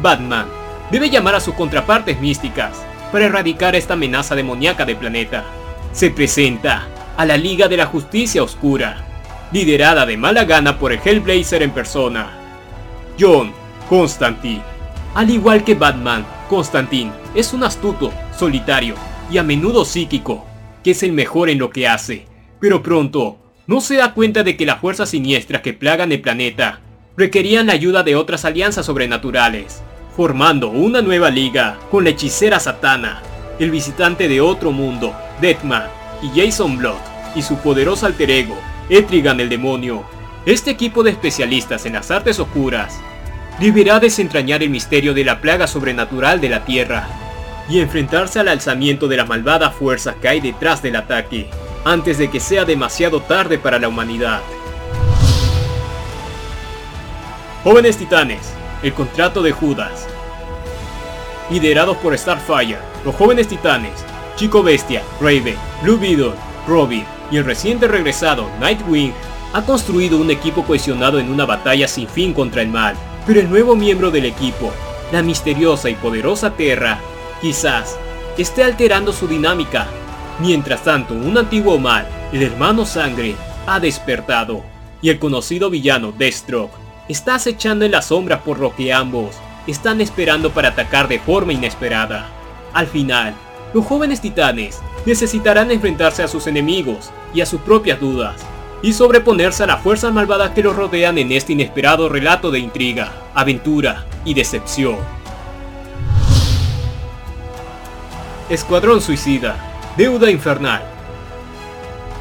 Batman 0.02 0.46
debe 0.92 1.10
llamar 1.10 1.36
a 1.36 1.40
sus 1.40 1.56
contrapartes 1.56 2.20
místicas 2.22 2.86
para 3.12 3.26
erradicar 3.26 3.76
esta 3.76 3.94
amenaza 3.94 4.36
demoníaca 4.36 4.86
del 4.86 4.98
planeta. 4.98 5.46
se 5.94 6.12
presenta 6.12 6.88
a 7.16 7.26
la 7.26 7.38
Liga 7.38 7.68
de 7.68 7.78
la 7.78 7.88
Justicia 7.88 8.44
Oscura, 8.44 9.04
liderada 9.52 10.06
de 10.06 10.16
mala 10.16 10.44
gana 10.44 10.78
por 10.78 10.92
el 10.92 11.00
Hellblazer 11.04 11.64
en 11.64 11.72
persona, 11.72 12.30
John 13.20 13.52
Constantine. 13.90 14.62
Al 15.16 15.32
igual 15.32 15.64
que 15.64 15.74
Batman, 15.74 16.24
Constantine 16.48 17.12
es 17.34 17.54
un 17.54 17.64
astuto, 17.64 18.12
solitario 18.38 18.94
y 19.32 19.40
a 19.40 19.44
menudo 19.44 19.86
psíquico, 19.86 20.46
que 20.84 20.92
es 20.92 21.02
el 21.02 21.14
mejor 21.14 21.50
en 21.50 21.58
lo 21.58 21.72
que 21.72 21.88
hace, 21.88 22.27
pero 22.60 22.84
pronto 22.84 23.38
no 23.68 23.82
se 23.82 23.96
da 23.96 24.14
cuenta 24.14 24.44
de 24.44 24.56
que 24.56 24.66
las 24.66 24.80
fuerzas 24.80 25.10
siniestras 25.10 25.62
que 25.62 25.74
plagan 25.74 26.12
el 26.12 26.22
planeta 26.22 26.82
requerían 27.18 27.68
la 27.68 27.74
ayuda 27.74 28.04
de 28.04 28.16
otras 28.16 28.46
alianzas 28.46 28.86
sobrenaturales, 28.86 29.82
formando 30.16 30.70
una 30.70 31.02
nueva 31.02 31.30
liga 31.30 31.78
con 31.92 32.04
la 32.04 32.12
hechicera 32.12 32.60
Satana, 32.60 33.22
el 33.60 33.72
visitante 33.72 34.28
de 34.28 34.40
otro 34.40 34.72
mundo, 34.72 35.14
Deathman, 35.42 35.90
y 36.22 36.40
Jason 36.40 36.78
Blood, 36.78 36.98
y 37.36 37.42
su 37.42 37.58
poderoso 37.58 38.06
alter 38.06 38.32
ego, 38.32 38.58
Etrigan 38.90 39.42
el 39.42 39.50
demonio. 39.50 40.06
Este 40.46 40.72
equipo 40.72 41.04
de 41.04 41.12
especialistas 41.12 41.86
en 41.86 41.94
las 41.94 42.10
artes 42.10 42.40
oscuras 42.40 42.98
deberá 43.60 44.00
desentrañar 44.00 44.64
el 44.64 44.70
misterio 44.70 45.14
de 45.14 45.26
la 45.26 45.42
plaga 45.42 45.68
sobrenatural 45.68 46.40
de 46.40 46.48
la 46.48 46.64
Tierra 46.64 47.06
y 47.70 47.82
enfrentarse 47.82 48.40
al 48.40 48.48
alzamiento 48.48 49.10
de 49.10 49.18
las 49.18 49.28
malvadas 49.28 49.76
fuerzas 49.76 50.16
que 50.22 50.30
hay 50.30 50.40
detrás 50.40 50.82
del 50.82 50.96
ataque, 50.96 51.50
antes 51.92 52.18
de 52.18 52.30
que 52.30 52.42
sea 52.42 52.66
demasiado 52.66 53.22
tarde 53.22 53.58
para 53.58 53.80
la 53.80 53.88
humanidad. 53.88 54.42
Jóvenes 57.64 57.98
Titanes, 57.98 58.54
el 58.84 58.94
contrato 58.94 59.42
de 59.42 59.54
Judas. 59.54 60.06
Liderados 61.50 61.96
por 61.98 62.18
Starfire, 62.18 62.78
los 63.06 63.16
jóvenes 63.16 63.48
titanes, 63.48 63.94
Chico 64.36 64.62
Bestia, 64.62 65.02
Raven, 65.22 65.56
Blue 65.82 65.98
Beetle, 65.98 66.34
Robin 66.68 67.06
y 67.32 67.38
el 67.38 67.46
reciente 67.46 67.88
regresado 67.88 68.50
Nightwing, 68.60 69.14
ha 69.54 69.62
construido 69.62 70.18
un 70.18 70.30
equipo 70.30 70.64
cohesionado 70.66 71.20
en 71.20 71.32
una 71.32 71.46
batalla 71.46 71.88
sin 71.88 72.10
fin 72.10 72.34
contra 72.34 72.62
el 72.62 72.68
mal. 72.68 72.96
Pero 73.26 73.40
el 73.40 73.50
nuevo 73.50 73.78
miembro 73.78 74.12
del 74.12 74.26
equipo, 74.26 74.74
la 75.14 75.22
misteriosa 75.22 75.90
y 75.90 75.96
poderosa 75.96 76.52
Terra, 76.52 77.00
quizás 77.42 77.98
esté 78.38 78.64
alterando 78.64 79.14
su 79.14 79.26
dinámica. 79.26 79.88
Mientras 80.40 80.84
tanto, 80.84 81.16
un 81.16 81.36
antiguo 81.38 81.80
mal, 81.80 82.06
el 82.32 82.44
hermano 82.44 82.86
Sangre, 82.86 83.36
ha 83.66 83.80
despertado, 83.80 84.64
y 85.02 85.10
el 85.10 85.18
conocido 85.18 85.70
villano 85.70 86.12
Deathstroke 86.12 86.74
está 87.08 87.36
acechando 87.36 87.86
en 87.86 87.92
las 87.92 88.08
sombras 88.08 88.42
por 88.42 88.60
lo 88.60 88.76
que 88.76 88.94
ambos 88.94 89.36
están 89.66 90.00
esperando 90.00 90.52
para 90.52 90.70
atacar 90.70 91.08
de 91.08 91.20
forma 91.20 91.54
inesperada. 91.54 92.28
Al 92.74 92.88
final, 92.88 93.34
los 93.74 93.86
jóvenes 93.86 94.22
titanes 94.22 94.80
necesitarán 95.06 95.72
enfrentarse 95.72 96.22
a 96.22 96.28
sus 96.28 96.48
enemigos 96.48 97.10
y 97.34 97.42
a 97.42 97.46
sus 97.46 97.62
propias 97.62 98.00
dudas, 98.00 98.36
y 98.84 98.94
sobreponerse 98.94 99.64
a 99.64 99.68
las 99.68 99.82
fuerzas 99.82 100.14
malvadas 100.14 100.52
que 100.52 100.62
los 100.62 100.76
rodean 100.76 101.18
en 101.18 101.32
este 101.32 101.54
inesperado 101.54 102.10
relato 102.10 102.52
de 102.52 102.60
intriga, 102.60 103.12
aventura 103.34 104.06
y 104.24 104.36
decepción. 104.36 104.98
Escuadrón 108.50 109.02
Suicida, 109.02 109.67
Deuda 109.98 110.30
Infernal. 110.30 110.84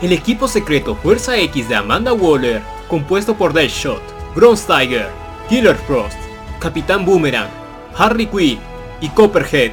El 0.00 0.14
equipo 0.14 0.48
secreto 0.48 0.96
Fuerza 0.96 1.36
X 1.36 1.68
de 1.68 1.74
Amanda 1.74 2.14
Waller, 2.14 2.62
compuesto 2.88 3.36
por 3.36 3.52
Deadshot, 3.52 4.00
Bronze 4.34 4.66
Tiger, 4.66 5.10
Killer 5.50 5.76
Frost, 5.76 6.16
Capitán 6.58 7.04
Boomerang, 7.04 7.50
Harley 7.94 8.28
Quinn 8.28 8.58
y 9.02 9.10
Copperhead, 9.10 9.72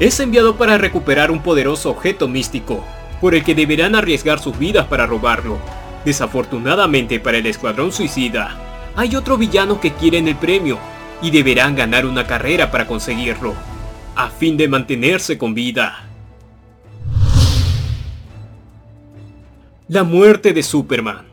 es 0.00 0.18
enviado 0.18 0.56
para 0.56 0.78
recuperar 0.78 1.30
un 1.30 1.38
poderoso 1.38 1.90
objeto 1.90 2.26
místico, 2.26 2.84
por 3.20 3.36
el 3.36 3.44
que 3.44 3.54
deberán 3.54 3.94
arriesgar 3.94 4.40
sus 4.40 4.58
vidas 4.58 4.88
para 4.88 5.06
robarlo. 5.06 5.56
Desafortunadamente 6.04 7.20
para 7.20 7.36
el 7.36 7.46
Escuadrón 7.46 7.92
Suicida, 7.92 8.58
hay 8.96 9.14
otro 9.14 9.36
villano 9.36 9.80
que 9.80 9.92
quieren 9.92 10.26
el 10.26 10.34
premio 10.34 10.76
y 11.22 11.30
deberán 11.30 11.76
ganar 11.76 12.04
una 12.04 12.26
carrera 12.26 12.72
para 12.72 12.88
conseguirlo, 12.88 13.54
a 14.16 14.28
fin 14.28 14.56
de 14.56 14.66
mantenerse 14.66 15.38
con 15.38 15.54
vida. 15.54 16.08
La 19.94 20.02
muerte 20.02 20.52
de 20.52 20.64
Superman 20.64 21.24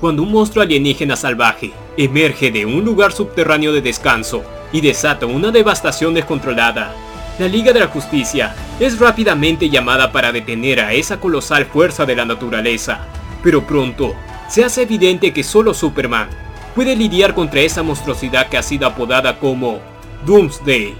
Cuando 0.00 0.22
un 0.22 0.32
monstruo 0.32 0.62
alienígena 0.62 1.14
salvaje 1.14 1.72
emerge 1.98 2.50
de 2.50 2.64
un 2.64 2.82
lugar 2.82 3.12
subterráneo 3.12 3.74
de 3.74 3.82
descanso 3.82 4.42
y 4.72 4.80
desata 4.80 5.26
una 5.26 5.50
devastación 5.50 6.14
descontrolada, 6.14 6.94
la 7.38 7.46
Liga 7.46 7.74
de 7.74 7.80
la 7.80 7.88
Justicia 7.88 8.56
es 8.80 8.98
rápidamente 8.98 9.68
llamada 9.68 10.12
para 10.12 10.32
detener 10.32 10.80
a 10.80 10.94
esa 10.94 11.20
colosal 11.20 11.66
fuerza 11.66 12.06
de 12.06 12.16
la 12.16 12.24
naturaleza, 12.24 13.00
pero 13.42 13.66
pronto 13.66 14.14
se 14.48 14.64
hace 14.64 14.84
evidente 14.84 15.34
que 15.34 15.44
solo 15.44 15.74
Superman 15.74 16.30
puede 16.74 16.96
lidiar 16.96 17.34
contra 17.34 17.60
esa 17.60 17.82
monstruosidad 17.82 18.48
que 18.48 18.56
ha 18.56 18.62
sido 18.62 18.86
apodada 18.86 19.38
como 19.38 19.80
Doomsday. 20.24 20.94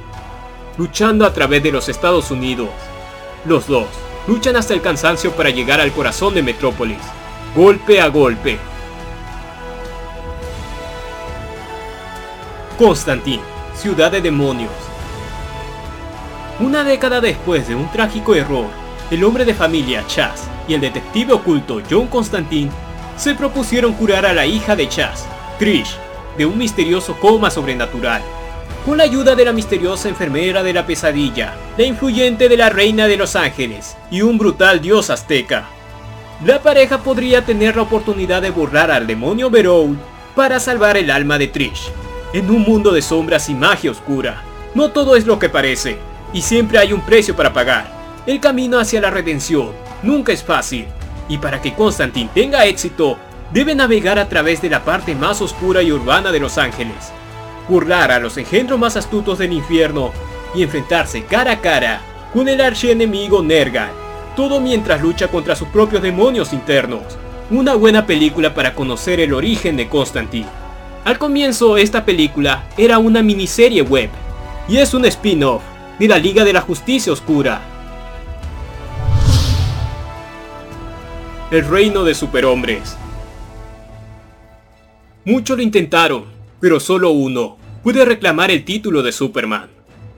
Luchando 0.77 1.25
a 1.25 1.33
través 1.33 1.62
de 1.62 1.73
los 1.73 1.88
Estados 1.88 2.31
Unidos, 2.31 2.69
los 3.47 3.66
dos 3.66 3.87
luchan 4.26 4.56
hasta 4.56 4.74
el 4.74 4.82
cansancio 4.82 5.32
para 5.32 5.50
llegar 5.50 5.80
al 5.80 5.92
corazón 5.92 6.34
de 6.34 6.42
Metrópolis, 6.42 6.98
golpe 7.54 8.00
a 8.00 8.08
golpe. 8.08 8.58
Constantine, 12.78 13.42
ciudad 13.74 14.10
de 14.10 14.20
demonios. 14.20 14.72
Una 16.60 16.84
década 16.84 17.20
después 17.20 17.68
de 17.68 17.74
un 17.74 17.90
trágico 17.90 18.34
error, 18.34 18.66
el 19.10 19.24
hombre 19.24 19.44
de 19.44 19.54
familia 19.54 20.04
Chas 20.06 20.48
y 20.66 20.74
el 20.74 20.80
detective 20.80 21.32
oculto 21.32 21.80
John 21.88 22.08
Constantine 22.08 22.70
se 23.16 23.34
propusieron 23.34 23.94
curar 23.94 24.26
a 24.26 24.32
la 24.32 24.46
hija 24.46 24.74
de 24.74 24.88
Chas, 24.88 25.26
Trish, 25.58 25.96
de 26.36 26.44
un 26.44 26.58
misterioso 26.58 27.16
coma 27.18 27.50
sobrenatural 27.50 28.22
con 28.87 28.99
la 28.99 29.05
ayuda 29.05 29.35
de 29.35 29.44
la 29.44 29.53
misteriosa 29.53 30.09
enfermera 30.09 30.62
de 30.62 30.72
la 30.72 30.87
pesadilla, 30.87 31.57
la 31.77 31.85
influyente 31.85 32.49
de 32.49 32.57
la 32.57 32.70
reina 32.70 33.09
de 33.09 33.16
los 33.16 33.35
ángeles 33.35 33.96
y 34.12 34.22
un 34.22 34.38
brutal 34.38 34.81
dios 34.81 35.11
azteca. 35.11 35.64
La 36.44 36.62
pareja 36.62 36.99
podría 36.99 37.44
tener 37.44 37.75
la 37.75 37.83
oportunidad 37.83 38.42
de 38.42 38.51
borrar 38.51 38.92
al 38.92 39.09
demonio 39.09 39.51
Beroul 39.51 39.99
para 40.37 40.61
salvar 40.61 40.96
el 40.96 41.11
alma 41.11 41.37
de 41.37 41.49
Trish. 41.49 41.90
En 42.33 42.49
un 42.49 42.62
mundo 42.62 42.92
de 42.92 43.03
sombras 43.03 43.49
y 43.49 43.55
magia 43.55 43.90
oscura, 43.90 44.42
no 44.72 44.92
todo 44.92 45.16
es 45.16 45.27
lo 45.27 45.40
que 45.40 45.49
parece, 45.49 45.99
y 46.33 46.42
siempre 46.42 46.79
hay 46.79 46.92
un 46.92 47.01
precio 47.01 47.35
para 47.35 47.53
pagar. 47.53 47.90
El 48.25 48.38
camino 48.38 48.79
hacia 48.79 49.01
la 49.01 49.11
redención 49.11 49.72
nunca 50.05 50.33
es 50.33 50.44
fácil, 50.44 50.87
y 51.29 51.38
para 51.38 51.61
que 51.61 51.75
Constantine 51.75 52.31
tenga 52.33 52.66
éxito, 52.66 53.18
debe 53.53 53.75
navegar 53.75 54.20
a 54.20 54.29
través 54.29 54.62
de 54.62 54.70
la 54.70 54.85
parte 54.85 55.16
más 55.16 55.40
oscura 55.40 55.83
y 55.83 55.90
urbana 55.90 56.31
de 56.31 56.38
Los 56.38 56.57
Ángeles, 56.57 57.12
burlar 57.68 58.11
a 58.12 58.18
los 58.18 58.37
engendros 58.37 58.79
más 58.79 58.96
astutos 58.96 59.38
del 59.38 59.52
infierno 59.52 60.12
y 60.55 60.62
enfrentarse 60.62 61.24
cara 61.24 61.52
a 61.52 61.61
cara 61.61 62.00
con 62.33 62.48
el 62.48 62.61
archienemigo 62.61 63.42
Nergal, 63.42 63.90
todo 64.35 64.61
mientras 64.61 65.02
lucha 65.02 65.29
contra 65.29 65.57
sus 65.57 65.68
propios 65.68 66.02
demonios 66.02 66.52
internos. 66.52 67.02
Una 67.50 67.74
buena 67.74 68.07
película 68.07 68.55
para 68.55 68.74
conocer 68.74 69.20
el 69.20 69.33
origen 69.33 69.76
de 69.76 69.88
Constantine. 69.88 70.48
Al 71.05 71.18
comienzo 71.18 71.76
esta 71.76 72.05
película 72.05 72.64
era 72.76 72.98
una 72.98 73.22
miniserie 73.22 73.83
web 73.83 74.11
y 74.68 74.79
es 74.79 74.92
un 74.94 75.05
spin-off 75.05 75.62
de 75.98 76.09
la 76.09 76.18
Liga 76.18 76.44
de 76.44 76.52
la 76.52 76.61
Justicia 76.61 77.12
Oscura. 77.12 77.61
El 81.50 81.64
reino 81.64 82.02
de 82.02 82.14
superhombres. 82.14 82.96
Muchos 85.24 85.57
lo 85.57 85.62
intentaron, 85.62 86.36
pero 86.61 86.81
solo 86.81 87.11
uno 87.11 87.57
puede 87.83 88.05
reclamar 88.05 88.51
el 88.51 88.64
título 88.64 89.03
de 89.03 89.12
Superman. 89.12 89.69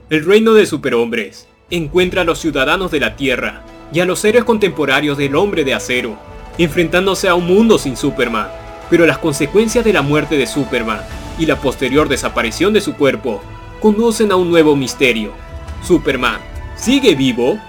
El 0.09 0.25
reino 0.25 0.53
de 0.53 0.65
superhombres 0.65 1.47
encuentra 1.69 2.21
a 2.21 2.25
los 2.25 2.39
ciudadanos 2.39 2.91
de 2.91 2.99
la 2.99 3.15
Tierra 3.15 3.63
y 3.93 3.99
a 3.99 4.05
los 4.05 4.23
héroes 4.25 4.43
contemporáneos 4.43 5.17
del 5.17 5.35
hombre 5.35 5.63
de 5.63 5.73
acero, 5.73 6.17
enfrentándose 6.57 7.27
a 7.27 7.35
un 7.35 7.45
mundo 7.45 7.77
sin 7.77 7.95
Superman. 7.95 8.47
Pero 8.89 9.05
las 9.05 9.19
consecuencias 9.19 9.85
de 9.85 9.93
la 9.93 10.01
muerte 10.01 10.37
de 10.37 10.47
Superman 10.47 11.01
y 11.37 11.45
la 11.45 11.57
posterior 11.57 12.09
desaparición 12.09 12.73
de 12.73 12.81
su 12.81 12.95
cuerpo 12.95 13.41
conocen 13.79 14.31
a 14.31 14.35
un 14.35 14.49
nuevo 14.49 14.75
misterio. 14.75 15.31
¿Superman 15.83 16.39
sigue 16.75 17.15
vivo? 17.15 17.59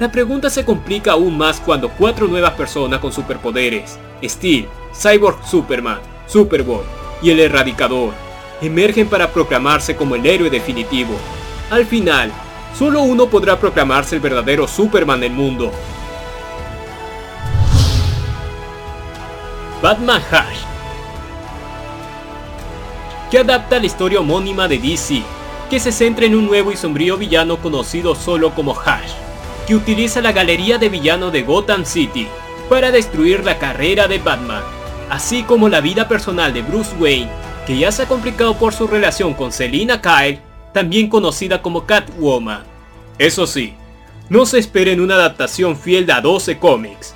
La 0.00 0.10
pregunta 0.10 0.50
se 0.50 0.64
complica 0.64 1.12
aún 1.12 1.38
más 1.38 1.60
cuando 1.60 1.88
cuatro 1.90 2.26
nuevas 2.26 2.52
personas 2.52 2.98
con 3.00 3.12
superpoderes, 3.12 3.98
Steel, 4.22 4.66
Cyborg 4.92 5.38
Superman, 5.46 6.00
Superboy 6.26 7.05
y 7.26 7.30
el 7.30 7.40
Erradicador, 7.40 8.14
emergen 8.62 9.08
para 9.08 9.32
proclamarse 9.32 9.96
como 9.96 10.14
el 10.14 10.24
héroe 10.24 10.48
definitivo. 10.48 11.16
Al 11.70 11.84
final, 11.84 12.30
solo 12.72 13.02
uno 13.02 13.26
podrá 13.26 13.58
proclamarse 13.58 14.14
el 14.14 14.20
verdadero 14.20 14.68
Superman 14.68 15.18
del 15.18 15.32
mundo. 15.32 15.72
Batman 19.82 20.22
Hash 20.30 20.58
que 23.28 23.40
adapta 23.40 23.80
la 23.80 23.86
historia 23.86 24.20
homónima 24.20 24.68
de 24.68 24.78
DC, 24.78 25.20
que 25.68 25.80
se 25.80 25.90
centra 25.90 26.26
en 26.26 26.36
un 26.36 26.46
nuevo 26.46 26.70
y 26.70 26.76
sombrío 26.76 27.16
villano 27.16 27.56
conocido 27.56 28.14
solo 28.14 28.54
como 28.54 28.72
Hash, 28.72 29.10
que 29.66 29.74
utiliza 29.74 30.20
la 30.20 30.30
galería 30.30 30.78
de 30.78 30.88
villano 30.88 31.32
de 31.32 31.42
Gotham 31.42 31.84
City 31.84 32.28
para 32.68 32.92
destruir 32.92 33.44
la 33.44 33.58
carrera 33.58 34.06
de 34.06 34.20
Batman, 34.20 34.62
así 35.10 35.42
como 35.42 35.68
la 35.68 35.80
vida 35.80 36.08
personal 36.08 36.52
de 36.52 36.62
Bruce 36.62 36.94
Wayne, 36.98 37.30
que 37.66 37.78
ya 37.78 37.90
se 37.92 38.02
ha 38.02 38.08
complicado 38.08 38.56
por 38.56 38.72
su 38.72 38.86
relación 38.86 39.34
con 39.34 39.52
Selina 39.52 40.00
Kyle, 40.00 40.40
también 40.72 41.08
conocida 41.08 41.62
como 41.62 41.86
Catwoman. 41.86 42.62
Eso 43.18 43.46
sí, 43.46 43.74
no 44.28 44.46
se 44.46 44.58
esperen 44.58 45.00
una 45.00 45.14
adaptación 45.14 45.76
fiel 45.76 46.10
a 46.10 46.20
12 46.20 46.58
cómics. 46.58 47.14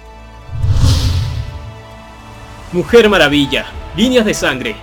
Mujer 2.72 3.08
Maravilla, 3.08 3.66
líneas 3.96 4.24
de 4.24 4.34
sangre. 4.34 4.76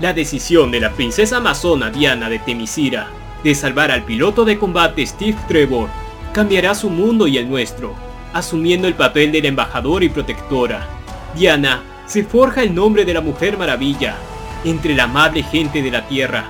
La 0.00 0.12
decisión 0.12 0.70
de 0.70 0.80
la 0.80 0.92
princesa 0.92 1.38
amazona 1.38 1.90
Diana 1.90 2.28
de 2.28 2.38
Temisira 2.38 3.08
de 3.44 3.54
salvar 3.54 3.90
al 3.90 4.04
piloto 4.04 4.44
de 4.44 4.58
combate 4.58 5.06
Steve 5.06 5.36
Trevor 5.46 5.88
cambiará 6.32 6.74
su 6.74 6.90
mundo 6.90 7.26
y 7.26 7.38
el 7.38 7.48
nuestro, 7.48 7.94
asumiendo 8.32 8.88
el 8.88 8.94
papel 8.94 9.30
de 9.30 9.42
la 9.42 9.48
embajadora 9.48 10.04
y 10.04 10.08
protectora. 10.08 10.88
Diana 11.36 11.82
se 12.06 12.22
forja 12.22 12.62
el 12.62 12.74
nombre 12.74 13.04
de 13.04 13.14
la 13.14 13.20
Mujer 13.20 13.58
Maravilla 13.58 14.16
entre 14.64 14.94
la 14.94 15.04
amable 15.04 15.42
gente 15.42 15.82
de 15.82 15.90
la 15.90 16.06
Tierra. 16.06 16.44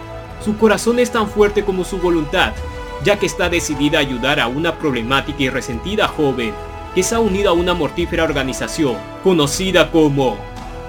Su 0.44 0.56
corazón 0.58 0.98
es 0.98 1.10
tan 1.10 1.28
fuerte 1.28 1.64
como 1.64 1.84
su 1.84 1.98
voluntad, 1.98 2.52
ya 3.02 3.18
que 3.18 3.26
está 3.26 3.48
decidida 3.48 3.98
a 3.98 4.02
ayudar 4.02 4.40
a 4.40 4.46
una 4.46 4.78
problemática 4.78 5.42
y 5.42 5.48
resentida 5.48 6.06
joven 6.06 6.52
que 6.94 7.02
se 7.02 7.14
ha 7.14 7.20
unido 7.20 7.50
a 7.50 7.54
una 7.54 7.74
mortífera 7.74 8.24
organización 8.24 8.96
conocida 9.22 9.90
como 9.90 10.36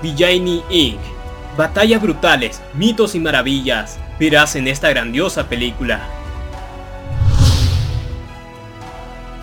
Villainy 0.01 0.63
Inc. 0.69 0.99
Batallas 1.57 2.01
brutales, 2.01 2.61
mitos 2.73 3.15
y 3.15 3.19
maravillas 3.19 3.97
verás 4.19 4.55
en 4.55 4.67
esta 4.67 4.89
grandiosa 4.89 5.47
película. 5.47 6.01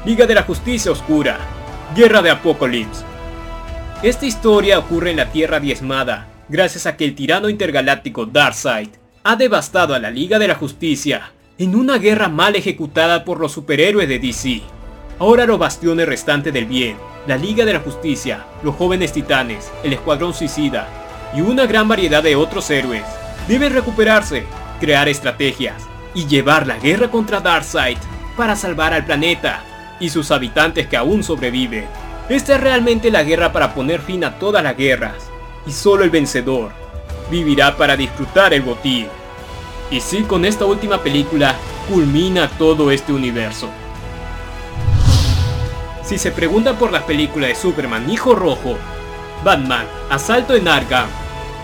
Liga 0.04 0.26
de 0.26 0.34
la 0.34 0.42
Justicia 0.42 0.92
Oscura, 0.92 1.38
Guerra 1.94 2.22
de 2.22 2.30
Apocalipsis. 2.30 3.11
Esta 4.02 4.26
historia 4.26 4.80
ocurre 4.80 5.12
en 5.12 5.16
la 5.16 5.30
Tierra 5.30 5.60
diezmada, 5.60 6.26
gracias 6.48 6.86
a 6.86 6.96
que 6.96 7.04
el 7.04 7.14
tirano 7.14 7.48
intergaláctico 7.48 8.26
Darkseid 8.26 8.88
ha 9.22 9.36
devastado 9.36 9.94
a 9.94 10.00
la 10.00 10.10
Liga 10.10 10.40
de 10.40 10.48
la 10.48 10.56
Justicia 10.56 11.30
en 11.56 11.76
una 11.76 11.98
guerra 11.98 12.28
mal 12.28 12.56
ejecutada 12.56 13.24
por 13.24 13.38
los 13.38 13.52
superhéroes 13.52 14.08
de 14.08 14.18
DC. 14.18 14.60
Ahora 15.20 15.46
los 15.46 15.56
bastiones 15.56 16.08
restantes 16.08 16.52
del 16.52 16.66
bien, 16.66 16.96
la 17.28 17.36
Liga 17.36 17.64
de 17.64 17.74
la 17.74 17.78
Justicia, 17.78 18.44
los 18.64 18.74
jóvenes 18.74 19.12
titanes, 19.12 19.70
el 19.84 19.92
Escuadrón 19.92 20.34
Suicida 20.34 20.88
y 21.32 21.40
una 21.40 21.66
gran 21.66 21.86
variedad 21.86 22.24
de 22.24 22.34
otros 22.34 22.68
héroes 22.70 23.04
deben 23.46 23.72
recuperarse, 23.72 24.42
crear 24.80 25.08
estrategias 25.08 25.80
y 26.12 26.26
llevar 26.26 26.66
la 26.66 26.76
guerra 26.76 27.08
contra 27.08 27.38
Darkseid 27.38 27.98
para 28.36 28.56
salvar 28.56 28.94
al 28.94 29.04
planeta 29.04 29.62
y 30.00 30.08
sus 30.10 30.32
habitantes 30.32 30.88
que 30.88 30.96
aún 30.96 31.22
sobreviven. 31.22 31.84
Esta 32.32 32.54
es 32.54 32.62
realmente 32.62 33.10
la 33.10 33.24
guerra 33.24 33.52
para 33.52 33.74
poner 33.74 34.00
fin 34.00 34.24
a 34.24 34.38
todas 34.38 34.64
las 34.64 34.74
guerras, 34.74 35.16
y 35.66 35.70
solo 35.70 36.02
el 36.02 36.08
vencedor 36.08 36.70
vivirá 37.30 37.76
para 37.76 37.94
disfrutar 37.94 38.54
el 38.54 38.62
botín. 38.62 39.06
Y 39.90 40.00
sí, 40.00 40.22
con 40.22 40.46
esta 40.46 40.64
última 40.64 41.02
película 41.02 41.54
culmina 41.90 42.48
todo 42.48 42.90
este 42.90 43.12
universo. 43.12 43.68
Si 46.02 46.16
se 46.16 46.30
preguntan 46.30 46.76
por 46.76 46.90
las 46.90 47.02
películas 47.02 47.50
de 47.50 47.54
Superman 47.54 48.10
Hijo 48.10 48.34
Rojo, 48.34 48.78
Batman, 49.44 49.84
Asalto 50.08 50.54
en 50.54 50.68
Arkham, 50.68 51.08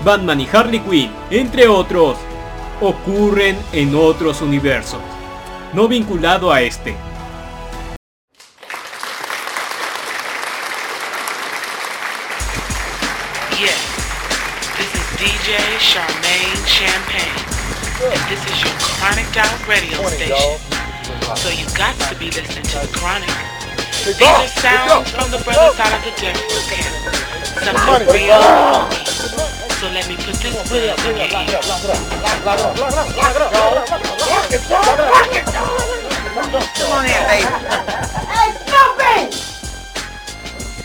Batman 0.04 0.38
y 0.42 0.48
Harley 0.52 0.80
Quinn, 0.80 1.10
entre 1.30 1.66
otros, 1.66 2.18
ocurren 2.82 3.56
en 3.72 3.96
otros 3.96 4.42
universos, 4.42 5.00
no 5.72 5.88
vinculado 5.88 6.52
a 6.52 6.60
este. 6.60 6.94
Charmaine 15.88 16.60
Champagne, 16.68 17.48
and 18.12 18.20
this 18.28 18.44
is 18.44 18.60
your 18.60 18.76
Chronic 18.76 19.24
Out 19.40 19.56
radio 19.64 20.04
station. 20.12 20.60
So 21.32 21.48
you 21.48 21.64
got 21.72 21.96
to 22.12 22.14
be 22.20 22.28
listening 22.28 22.68
to 22.76 22.84
the 22.84 22.92
Chronic. 22.92 23.32
These 24.04 24.20
are 24.20 24.52
sounds 24.60 25.08
from 25.08 25.32
the 25.32 25.40
brother 25.48 25.72
side 25.80 25.96
of 25.96 26.04
the 26.04 26.12
death 26.20 26.36
row 26.44 26.60
camp. 26.68 26.92
Something 27.64 28.04
real. 28.12 28.36
So 29.80 29.88
let 29.88 30.04
me 30.12 30.20
put 30.20 30.36
this 30.44 30.60
buzz 30.68 30.76
in 31.08 31.16
your 31.16 31.24
ear. 31.24 31.56
Come 36.76 36.92
on 36.92 37.08
in, 37.08 37.16
baby. 37.32 37.48
Hey, 38.28 38.52
Snoopy! 38.60 39.32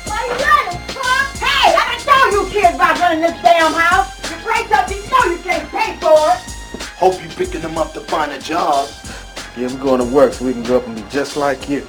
Why 0.07 0.31
you 0.31 0.35
running, 0.39 0.79
huh? 0.95 1.27
Hey, 1.43 1.75
I 1.75 1.91
done 1.91 2.07
told 2.07 2.31
you 2.31 2.47
kids 2.55 2.75
about 2.75 2.95
running 3.03 3.19
this 3.19 3.35
damn 3.43 3.73
house. 3.73 4.12
You 4.43 4.49
break 4.49 4.67
something, 4.67 4.97
you 4.97 5.09
know 5.09 5.23
you 5.31 5.37
can't 5.37 5.69
pay 5.69 5.95
for 6.01 6.11
it. 6.11 6.81
Hope 6.97 7.21
you 7.23 7.29
picking 7.29 7.61
them 7.61 7.77
up 7.77 7.93
to 7.93 8.01
find 8.01 8.29
a 8.29 8.39
job. 8.39 8.89
Yeah, 9.55 9.67
we're 9.67 9.81
going 9.81 9.99
to 9.99 10.13
work 10.13 10.33
so 10.33 10.43
we 10.45 10.51
can 10.51 10.63
grow 10.63 10.77
up 10.77 10.87
and 10.87 10.97
be 10.97 11.03
just 11.09 11.37
like 11.37 11.69
you. 11.69 11.87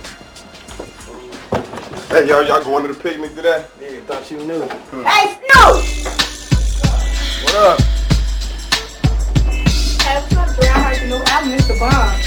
Hey, 2.10 2.28
y'all, 2.28 2.46
y'all 2.46 2.62
going 2.62 2.86
to 2.86 2.92
the 2.92 3.00
picnic 3.00 3.34
today? 3.34 3.64
Yeah, 3.80 4.00
thought 4.02 4.30
you 4.30 4.38
knew. 4.38 4.60
Hey, 5.02 5.34
Snoop! 5.34 5.82
What 7.42 7.54
up? 7.56 7.80
Hey, 10.02 10.20
what's 10.20 10.36
up, 10.36 10.54
Dre? 10.54 10.68
I 10.68 10.70
heard 10.78 11.02
you 11.02 11.08
know 11.08 11.22
I 11.26 11.44
missed 11.48 11.66
the 11.66 11.74
bomb. 11.74 12.20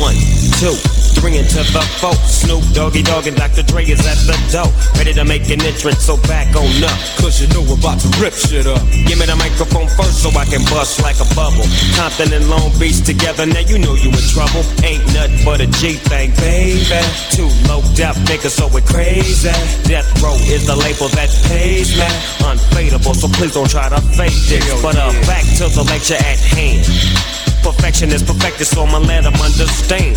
One, 0.00 0.14
two, 0.60 0.99
three 1.20 1.36
to 1.36 1.62
the 1.72 1.84
four. 2.00 2.16
Snoop 2.24 2.64
Doggy 2.72 3.02
Dogg 3.04 3.28
and 3.28 3.36
Dr. 3.36 3.62
Dre 3.62 3.84
is 3.84 4.00
at 4.08 4.16
the 4.24 4.36
door. 4.48 4.68
Ready 4.96 5.12
to 5.12 5.24
make 5.24 5.48
an 5.52 5.60
entrance, 5.60 6.00
so 6.00 6.16
back 6.24 6.48
on 6.56 6.66
up. 6.82 6.96
Cause 7.20 7.40
you 7.40 7.46
know 7.52 7.60
we're 7.60 7.78
about 7.78 8.00
to 8.00 8.08
rip 8.16 8.32
shit 8.32 8.66
up. 8.66 8.80
Give 9.06 9.20
me 9.20 9.28
the 9.28 9.36
microphone 9.36 9.86
first 9.94 10.24
so 10.24 10.32
I 10.32 10.48
can 10.48 10.64
bust 10.72 11.04
like 11.04 11.20
a 11.20 11.28
bubble. 11.36 11.68
Compton 11.94 12.32
and 12.32 12.48
Long 12.48 12.72
Beach 12.80 13.04
together, 13.04 13.44
now 13.44 13.60
you 13.60 13.78
know 13.78 13.94
you 13.94 14.08
in 14.08 14.26
trouble. 14.32 14.64
Ain't 14.82 15.04
nothing 15.12 15.44
but 15.44 15.60
a 15.60 15.68
G 15.78 16.00
thing, 16.00 16.32
baby. 16.40 17.00
Two 17.36 17.48
low 17.68 17.84
death 17.94 18.16
niggas, 18.24 18.56
so 18.56 18.66
we're 18.72 18.84
crazy. 18.88 19.52
Death 19.84 20.08
Row 20.24 20.34
is 20.48 20.64
the 20.66 20.74
label 20.74 21.12
that 21.20 21.28
pays 21.52 21.92
me. 22.00 22.08
Unfadable, 22.48 23.14
so 23.14 23.28
please 23.28 23.52
don't 23.52 23.68
try 23.68 23.88
to 23.92 24.00
fake 24.16 24.36
this. 24.48 24.64
But 24.80 24.96
uh, 24.96 25.12
back 25.28 25.44
to 25.60 25.68
the 25.68 25.84
lecture 25.84 26.16
at 26.16 26.40
hand. 26.56 26.88
Perfection 27.62 28.08
is 28.08 28.22
perfected, 28.22 28.66
so 28.66 28.84
I'ma 28.84 28.98
let 28.98 29.24
them 29.24 29.34
understand. 29.36 30.16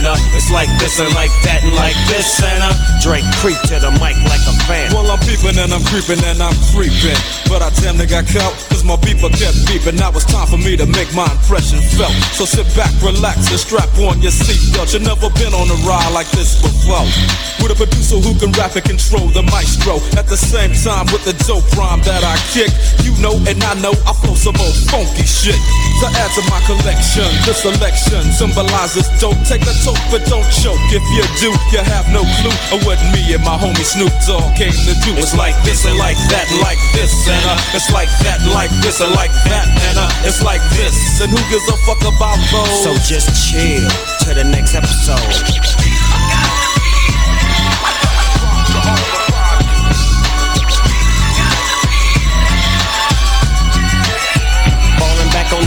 it's 0.00 0.50
like 0.50 0.68
this 0.80 0.98
and 1.00 1.12
like 1.14 1.32
that 1.44 1.62
and 1.62 1.74
like 1.76 1.96
this 2.08 2.40
and 2.40 2.62
uh, 2.62 2.72
Drake 3.02 3.26
creep 3.42 3.58
to 3.68 3.76
the 3.82 3.90
mic 3.98 4.16
like 4.30 4.42
a 4.46 4.54
fan. 4.64 4.94
Well, 4.94 5.10
I'm 5.10 5.18
peeping 5.26 5.58
and 5.58 5.74
I'm 5.74 5.82
creeping 5.90 6.22
and 6.24 6.38
I'm 6.40 6.54
creeping. 6.70 7.18
But 7.50 7.60
I 7.60 7.68
damn 7.82 7.98
near 7.98 8.06
got 8.06 8.24
caught, 8.30 8.54
cause 8.70 8.84
my 8.84 8.96
beeper 9.02 9.28
kept 9.28 9.58
beeping. 9.68 9.98
Now 9.98 10.14
it's 10.14 10.24
time 10.24 10.46
for 10.46 10.56
me 10.56 10.76
to 10.78 10.86
make 10.86 11.10
my 11.12 11.26
impression 11.26 11.82
felt. 11.98 12.14
So 12.32 12.46
sit 12.46 12.64
back, 12.78 12.94
relax, 13.02 13.50
and 13.50 13.60
strap 13.60 13.90
on 13.98 14.22
your 14.22 14.32
seatbelt. 14.32 14.94
You've 14.94 15.04
never 15.04 15.28
been 15.36 15.52
on 15.52 15.66
a 15.68 15.78
ride 15.84 16.14
like 16.14 16.30
this 16.32 16.62
before. 16.62 17.04
With 17.60 17.74
a 17.74 17.78
producer 17.78 18.22
who 18.22 18.32
can 18.38 18.54
rap 18.54 18.78
and 18.78 18.86
control 18.86 19.28
the 19.34 19.42
maestro. 19.42 20.00
At 20.16 20.30
the 20.30 20.38
same 20.38 20.72
time, 20.72 21.10
with 21.12 21.26
the 21.26 21.34
dope 21.44 21.66
rhyme 21.76 22.00
that 22.06 22.24
I 22.24 22.38
kick. 22.54 22.70
You 23.02 23.12
know 23.18 23.34
and 23.50 23.58
I 23.66 23.74
know 23.82 23.92
I 24.06 24.14
flow 24.14 24.38
some 24.38 24.56
old 24.62 24.78
funky 24.88 25.26
shit. 25.26 25.58
To 26.00 26.06
add 26.06 26.30
to 26.38 26.42
my 26.48 26.62
collection, 26.64 27.26
this 27.44 27.66
selection 27.66 28.22
symbolizes 28.30 29.10
dope. 29.18 29.38
Take 29.44 29.66
the 29.66 29.74
toke, 29.82 29.98
but 30.10 30.22
don't 30.30 30.46
choke. 30.54 30.78
If 30.94 31.02
you 31.10 31.24
do, 31.42 31.50
you 31.74 31.82
have 31.82 32.06
no 32.14 32.22
clue 32.38 32.54
of 32.70 32.86
what 32.86 33.02
me 33.10 33.34
and 33.34 33.42
my 33.42 33.58
homie 33.58 33.82
Snoop 33.82 34.14
Dogg 34.26 34.54
came 34.54 34.72
to 34.72 34.94
do. 35.02 35.10
It's 35.18 35.34
like 35.34 35.58
this 35.66 35.84
and 35.84 35.98
like 35.98 36.16
that 36.30 36.46
like 36.62 36.78
this 36.94 37.10
and 37.28 37.42
uh, 37.44 37.58
it's 37.74 37.90
like 37.90 38.08
that 38.22 38.38
like 38.54 38.70
this 38.82 39.00
and 39.02 39.12
like 39.12 39.34
that 39.50 39.66
and 39.66 39.98
uh, 39.98 40.26
it's 40.26 40.42
like 40.42 40.62
this. 40.78 41.20
And 41.20 41.30
who 41.30 41.40
gives 41.50 41.66
a 41.68 41.76
fuck 41.82 42.00
about 42.06 42.38
those? 42.54 42.70
So 42.82 42.94
just 43.02 43.34
chill 43.34 43.82
to 44.26 44.34
the 44.34 44.44
next 44.44 44.74
episode. 44.74 45.18
On 55.52 55.66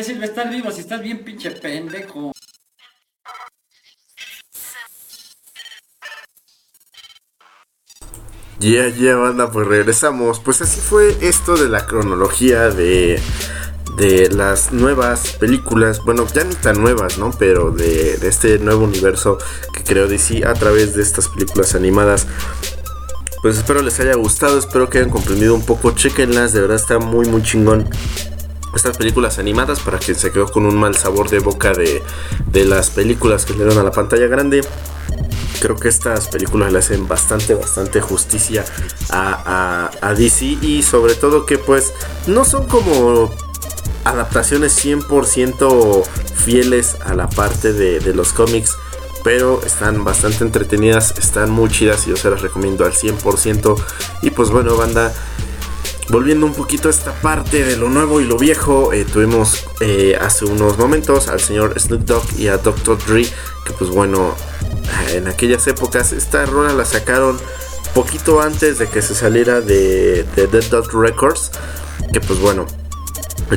Qué 0.00 0.04
sirve 0.04 0.24
estar 0.24 0.48
vivo 0.48 0.70
si 0.70 0.80
estás 0.80 1.02
bien 1.02 1.18
pinche 1.18 1.50
pendejo? 1.50 2.32
Ya, 8.58 8.88
ya, 8.88 9.16
banda, 9.16 9.50
pues 9.50 9.66
regresamos. 9.66 10.40
Pues 10.40 10.62
así 10.62 10.80
fue 10.80 11.18
esto 11.20 11.54
de 11.58 11.68
la 11.68 11.86
cronología 11.86 12.70
de, 12.70 13.20
de 13.98 14.30
las 14.30 14.72
nuevas 14.72 15.32
películas. 15.32 16.00
Bueno, 16.02 16.26
ya 16.32 16.44
ni 16.44 16.54
tan 16.54 16.80
nuevas, 16.80 17.18
¿no? 17.18 17.30
Pero 17.38 17.70
de, 17.70 18.16
de 18.16 18.28
este 18.28 18.58
nuevo 18.58 18.84
universo 18.84 19.36
que 19.74 19.84
creó 19.84 20.08
DC 20.08 20.46
a 20.46 20.54
través 20.54 20.94
de 20.94 21.02
estas 21.02 21.28
películas 21.28 21.74
animadas. 21.74 22.26
Pues 23.42 23.58
espero 23.58 23.82
les 23.82 24.00
haya 24.00 24.14
gustado, 24.14 24.58
espero 24.58 24.88
que 24.88 24.96
hayan 24.96 25.10
comprendido 25.10 25.54
un 25.54 25.66
poco. 25.66 25.90
Chequenlas, 25.90 26.54
de 26.54 26.62
verdad 26.62 26.76
está 26.76 26.98
muy, 26.98 27.28
muy 27.28 27.42
chingón. 27.42 27.86
Estas 28.74 28.96
películas 28.96 29.38
animadas 29.38 29.80
para 29.80 29.98
quien 29.98 30.16
se 30.16 30.30
quedó 30.30 30.50
con 30.50 30.64
un 30.64 30.76
mal 30.78 30.94
sabor 30.94 31.28
de 31.28 31.40
boca 31.40 31.72
de, 31.72 32.02
de 32.46 32.64
las 32.64 32.90
películas 32.90 33.44
que 33.44 33.52
le 33.52 33.64
dieron 33.64 33.78
a 33.78 33.82
la 33.82 33.90
pantalla 33.90 34.26
grande 34.26 34.62
creo 35.60 35.76
que 35.76 35.88
estas 35.88 36.28
películas 36.28 36.72
le 36.72 36.78
hacen 36.78 37.06
bastante, 37.06 37.54
bastante 37.54 38.00
justicia 38.00 38.64
a, 39.10 39.90
a, 40.00 40.14
DC 40.14 40.44
y 40.62 40.82
sobre 40.82 41.14
todo 41.14 41.46
que 41.46 41.58
pues 41.58 41.92
no 42.26 42.44
son 42.44 42.66
como 42.66 43.30
adaptaciones 44.04 44.84
100% 44.84 46.04
fieles 46.34 46.96
a 47.04 47.14
la 47.14 47.28
parte 47.28 47.72
de, 47.72 48.00
de, 48.00 48.14
los 48.14 48.32
cómics. 48.32 48.76
Pero 49.22 49.60
están 49.62 50.02
bastante 50.02 50.44
entretenidas, 50.44 51.14
están 51.18 51.50
muy 51.50 51.68
chidas 51.68 52.06
y 52.06 52.10
yo 52.10 52.16
se 52.16 52.30
las 52.30 52.40
recomiendo 52.40 52.86
al 52.86 52.92
100%. 52.92 53.76
Y 54.22 54.30
pues 54.30 54.48
bueno, 54.48 54.76
banda, 54.76 55.12
volviendo 56.10 56.44
un 56.44 56.52
poquito 56.52 56.88
a 56.88 56.90
esta 56.90 57.12
parte 57.12 57.64
de 57.64 57.76
lo 57.76 57.88
nuevo 57.88 58.20
y 58.20 58.24
lo 58.24 58.36
viejo, 58.36 58.92
eh, 58.92 59.04
tuvimos 59.04 59.64
eh, 59.80 60.18
hace 60.20 60.44
unos 60.44 60.76
momentos 60.76 61.28
al 61.28 61.40
señor 61.40 61.78
Snoop 61.78 62.02
Dogg 62.02 62.24
y 62.38 62.48
a 62.48 62.58
Dr. 62.58 62.98
Dre, 63.06 63.24
que 63.64 63.72
pues 63.78 63.90
bueno, 63.90 64.34
en 65.12 65.28
aquellas 65.28 65.66
épocas 65.66 66.12
esta 66.12 66.44
rola 66.46 66.72
la 66.72 66.84
sacaron 66.84 67.38
poquito 67.94 68.40
antes 68.40 68.78
de 68.78 68.88
que 68.88 69.02
se 69.02 69.14
saliera 69.14 69.60
de, 69.60 70.24
de 70.36 70.46
Dead 70.46 70.64
Dot 70.64 70.92
Records, 70.92 71.52
que 72.12 72.20
pues 72.20 72.40
bueno, 72.40 72.66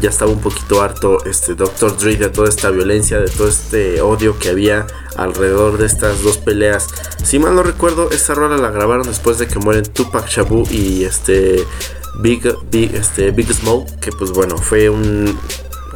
ya 0.02 0.10
estaba 0.10 0.32
un 0.32 0.40
poquito 0.40 0.82
harto 0.82 1.24
este 1.26 1.56
Dr. 1.56 1.98
Dre 1.98 2.16
de 2.16 2.30
toda 2.30 2.50
esta 2.50 2.70
violencia, 2.70 3.20
de 3.20 3.30
todo 3.30 3.48
este 3.48 4.02
odio 4.02 4.38
que 4.40 4.50
había 4.50 4.88
alrededor 5.16 5.78
de 5.78 5.86
estas 5.86 6.24
dos 6.24 6.38
peleas. 6.38 6.88
Si 7.24 7.40
mal 7.40 7.56
no 7.56 7.64
recuerdo, 7.64 8.10
esta 8.12 8.34
rola 8.34 8.58
la 8.58 8.72
grabaron 8.72 9.08
después 9.08 9.38
de 9.38 9.48
que 9.48 9.60
mueren 9.60 9.84
Tupac 9.86 10.28
Shabu 10.28 10.68
y 10.70 11.04
este 11.04 11.66
Big, 12.16 12.44
Big, 12.72 12.94
este, 12.96 13.32
Big 13.32 13.52
Smoke, 13.54 14.00
que 14.00 14.12
pues 14.12 14.32
bueno, 14.32 14.58
fue 14.58 14.90
un 14.90 15.38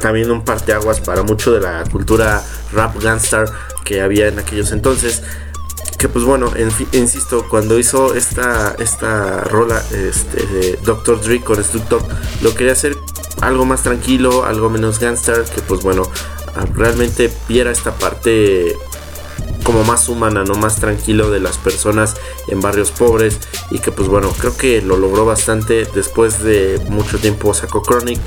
también 0.00 0.30
un 0.30 0.44
parteaguas 0.44 1.00
para 1.00 1.22
mucho 1.22 1.52
de 1.52 1.60
la 1.60 1.84
cultura 1.90 2.42
rap 2.72 3.00
gangstar 3.02 3.50
que 3.84 4.00
había 4.00 4.28
en 4.28 4.38
aquellos 4.38 4.72
entonces. 4.72 5.22
Que 5.98 6.08
pues 6.08 6.24
bueno, 6.24 6.52
insisto, 6.92 7.48
cuando 7.48 7.76
hizo 7.76 8.14
esta, 8.14 8.76
esta 8.78 9.42
rola 9.42 9.82
este, 9.92 10.46
de 10.46 10.78
Dr. 10.84 11.20
Dre 11.20 11.40
con 11.40 11.62
Snoop 11.62 11.88
Dogg, 11.88 12.08
lo 12.40 12.54
quería 12.54 12.72
hacer 12.72 12.96
algo 13.40 13.64
más 13.64 13.82
tranquilo, 13.82 14.44
algo 14.44 14.70
menos 14.70 15.00
gangster, 15.00 15.42
que 15.42 15.60
pues 15.60 15.82
bueno, 15.82 16.04
realmente 16.74 17.32
viera 17.48 17.72
esta 17.72 17.92
parte 17.96 18.76
como 19.68 19.84
más 19.84 20.08
humana, 20.08 20.44
no 20.44 20.54
más 20.54 20.76
tranquilo 20.76 21.30
de 21.30 21.40
las 21.40 21.58
personas 21.58 22.16
en 22.46 22.62
barrios 22.62 22.90
pobres 22.90 23.38
y 23.70 23.80
que 23.80 23.92
pues 23.92 24.08
bueno, 24.08 24.32
creo 24.38 24.56
que 24.56 24.80
lo 24.80 24.96
logró 24.96 25.26
bastante. 25.26 25.86
Después 25.94 26.42
de 26.42 26.80
mucho 26.88 27.18
tiempo 27.18 27.52
sacó 27.52 27.82
Chronic 27.82 28.18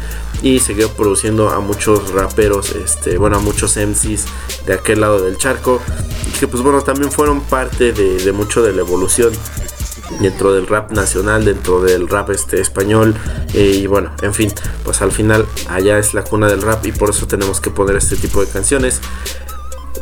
y 0.43 0.59
siguió 0.59 0.89
produciendo 0.89 1.49
a 1.49 1.59
muchos 1.59 2.11
raperos, 2.11 2.75
este, 2.75 3.17
bueno, 3.17 3.37
a 3.37 3.39
muchos 3.39 3.75
MCs 3.75 4.25
de 4.67 4.73
aquel 4.75 5.01
lado 5.01 5.19
del 5.19 5.37
charco. 5.37 5.81
Y 6.27 6.37
que 6.37 6.47
pues 6.47 6.61
bueno, 6.61 6.83
también 6.83 7.11
fueron 7.11 7.41
parte 7.41 7.91
de, 7.91 8.31
mucho 8.33 8.61
de 8.61 8.73
la 8.73 8.81
evolución 8.81 9.33
dentro 10.19 10.53
del 10.53 10.67
rap 10.67 10.91
nacional, 10.91 11.43
dentro 11.43 11.81
del 11.81 12.07
rap 12.07 12.29
este 12.29 12.61
español. 12.61 13.15
Eh, 13.55 13.79
y 13.81 13.87
bueno, 13.87 14.11
en 14.21 14.35
fin, 14.35 14.53
pues 14.83 15.01
al 15.01 15.11
final 15.11 15.47
allá 15.69 15.97
es 15.97 16.13
la 16.13 16.23
cuna 16.23 16.47
del 16.47 16.61
rap 16.61 16.85
y 16.85 16.91
por 16.91 17.09
eso 17.09 17.25
tenemos 17.25 17.59
que 17.59 17.71
poner 17.71 17.95
este 17.95 18.15
tipo 18.15 18.45
de 18.45 18.47
canciones. 18.47 19.01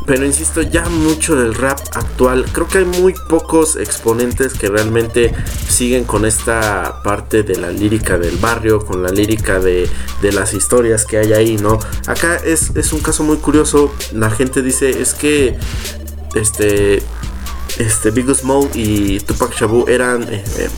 Pero 0.06 0.26
insisto, 0.26 0.62
ya 0.62 0.88
mucho 0.90 1.36
del 1.36 1.54
rap 1.54 1.80
actual, 1.94 2.46
creo 2.52 2.68
que 2.68 2.80
hay 2.80 2.86
muy 2.86 3.14
pocos 3.28 3.76
exponentes 3.76 4.54
que 4.54 4.68
realmente 4.68 5.34
siguen 5.68 6.04
con 6.04 6.26
esta 6.26 7.02
parte 7.04 7.44
de 7.44 7.56
la 7.58 7.72
lírica 7.72 8.18
del 8.18 8.38
barrio, 8.38 8.80
con 8.86 9.04
la 9.04 9.10
lírica 9.10 9.60
de, 9.60 9.90
de 10.22 10.32
las 10.32 10.54
historias 10.54 11.06
que 11.06 11.18
hay 11.18 11.34
ahí, 11.34 11.58
¿no? 11.58 11.80
Acá 12.08 12.38
es, 12.38 12.76
es 12.76 12.94
un 12.94 13.02
caso 13.02 13.24
muy 13.24 13.38
curioso, 13.38 13.94
la 14.14 14.30
gente 14.32 14.62
dice, 14.62 15.02
es 15.02 15.14
que 15.14 15.58
este 16.36 17.04
este 17.78 18.12
Big 18.12 18.34
Smoke 18.34 18.76
y 18.76 19.20
Tupac 19.20 19.54
Shabu 19.54 19.86
eran, 19.88 20.24
eh, 20.24 20.70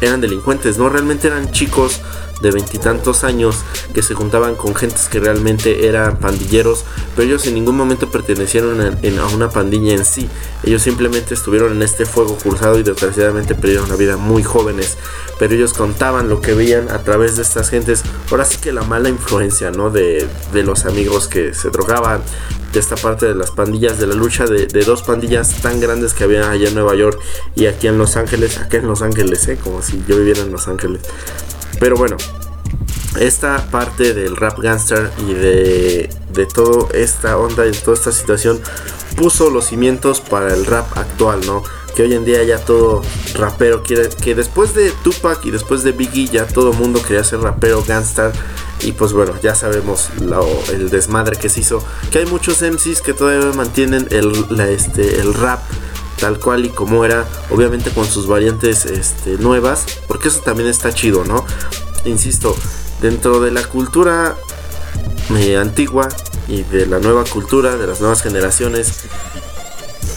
eran 0.00 0.20
delincuentes, 0.20 0.78
no 0.78 0.88
realmente 0.88 1.28
eran 1.28 1.50
chicos 1.50 2.00
de 2.40 2.50
veintitantos 2.50 3.24
años 3.24 3.56
que 3.94 4.02
se 4.02 4.14
juntaban 4.14 4.54
con 4.56 4.74
gentes 4.74 5.08
que 5.08 5.20
realmente 5.20 5.86
eran 5.86 6.18
pandilleros, 6.18 6.84
pero 7.14 7.28
ellos 7.28 7.46
en 7.46 7.54
ningún 7.54 7.76
momento 7.76 8.10
pertenecieron 8.10 8.80
a, 8.80 9.26
una 9.34 9.50
pandilla 9.50 9.94
en 9.94 10.04
sí. 10.04 10.28
Ellos 10.62 10.82
simplemente 10.82 11.34
estuvieron 11.34 11.72
en 11.72 11.82
este 11.82 12.06
fuego 12.06 12.36
cruzado 12.36 12.78
y 12.78 12.82
desgraciadamente 12.82 13.54
perdieron 13.54 13.88
la 13.88 13.96
vida 13.96 14.16
muy 14.16 14.42
jóvenes. 14.42 14.96
Pero 15.38 15.54
ellos 15.54 15.72
contaban 15.72 16.28
lo 16.28 16.40
que 16.40 16.54
veían 16.54 16.90
a 16.90 17.02
través 17.02 17.36
de 17.36 17.42
estas 17.42 17.70
gentes. 17.70 18.02
Ahora 18.30 18.44
sí 18.44 18.58
que 18.58 18.72
la 18.72 18.82
mala 18.82 19.08
influencia, 19.08 19.70
¿no? 19.70 19.90
De, 19.90 20.26
de 20.52 20.62
los 20.62 20.86
amigos 20.86 21.28
que 21.28 21.54
se 21.54 21.70
drogaban, 21.70 22.22
de 22.72 22.80
esta 22.80 22.96
parte 22.96 23.26
de 23.26 23.34
las 23.34 23.50
pandillas, 23.50 23.98
de 23.98 24.06
la 24.06 24.14
lucha 24.14 24.44
de, 24.44 24.66
de, 24.66 24.84
dos 24.84 25.02
pandillas 25.02 25.62
tan 25.62 25.80
grandes 25.80 26.14
que 26.14 26.24
había 26.24 26.50
allá 26.50 26.68
en 26.68 26.74
Nueva 26.74 26.94
York 26.94 27.18
y 27.54 27.66
aquí 27.66 27.86
en 27.86 27.96
Los 27.96 28.16
Ángeles, 28.16 28.58
acá 28.58 28.78
en 28.78 28.86
Los 28.86 29.02
Ángeles, 29.02 29.46
¿eh? 29.48 29.58
como 29.62 29.82
si 29.82 30.02
yo 30.06 30.16
viviera 30.16 30.42
en 30.42 30.52
Los 30.52 30.68
Ángeles. 30.68 31.00
Pero 31.78 31.96
bueno, 31.96 32.16
esta 33.18 33.70
parte 33.70 34.14
del 34.14 34.36
rap 34.36 34.58
gangster 34.58 35.10
y 35.26 35.34
de, 35.34 36.10
de 36.32 36.46
toda 36.46 36.88
esta 36.94 37.36
onda 37.36 37.66
y 37.66 37.70
de 37.70 37.78
toda 37.78 37.96
esta 37.96 38.12
situación 38.12 38.60
puso 39.16 39.50
los 39.50 39.66
cimientos 39.66 40.20
para 40.20 40.54
el 40.54 40.66
rap 40.66 40.96
actual, 40.96 41.40
¿no? 41.46 41.62
Que 41.94 42.02
hoy 42.02 42.14
en 42.14 42.24
día 42.26 42.42
ya 42.44 42.58
todo 42.58 43.02
rapero 43.34 43.82
quiere, 43.82 44.10
que 44.10 44.34
después 44.34 44.74
de 44.74 44.92
Tupac 45.02 45.44
y 45.46 45.50
después 45.50 45.82
de 45.82 45.92
Biggie 45.92 46.28
ya 46.28 46.46
todo 46.46 46.72
mundo 46.74 47.02
quería 47.02 47.24
ser 47.24 47.40
rapero 47.40 47.82
gangster 47.86 48.32
y 48.80 48.92
pues 48.92 49.14
bueno, 49.14 49.32
ya 49.42 49.54
sabemos 49.54 50.10
lo, 50.20 50.46
el 50.72 50.90
desmadre 50.90 51.36
que 51.38 51.48
se 51.48 51.60
hizo. 51.60 51.82
Que 52.10 52.18
hay 52.18 52.26
muchos 52.26 52.60
MCs 52.60 53.00
que 53.00 53.14
todavía 53.14 53.50
mantienen 53.52 54.06
el, 54.10 54.60
este, 54.60 55.20
el 55.20 55.32
rap 55.32 55.60
tal 56.18 56.38
cual 56.38 56.64
y 56.66 56.70
como 56.70 57.04
era, 57.04 57.24
obviamente 57.50 57.90
con 57.90 58.06
sus 58.06 58.26
variantes 58.26 58.86
este, 58.86 59.36
nuevas, 59.38 59.84
porque 60.06 60.28
eso 60.28 60.40
también 60.40 60.68
está 60.68 60.92
chido, 60.92 61.24
¿no? 61.24 61.44
Insisto, 62.04 62.56
dentro 63.00 63.40
de 63.40 63.50
la 63.50 63.62
cultura 63.64 64.36
eh, 65.36 65.56
antigua 65.56 66.08
y 66.48 66.62
de 66.62 66.86
la 66.86 66.98
nueva 66.98 67.24
cultura, 67.24 67.76
de 67.76 67.86
las 67.86 68.00
nuevas 68.00 68.22
generaciones, 68.22 69.04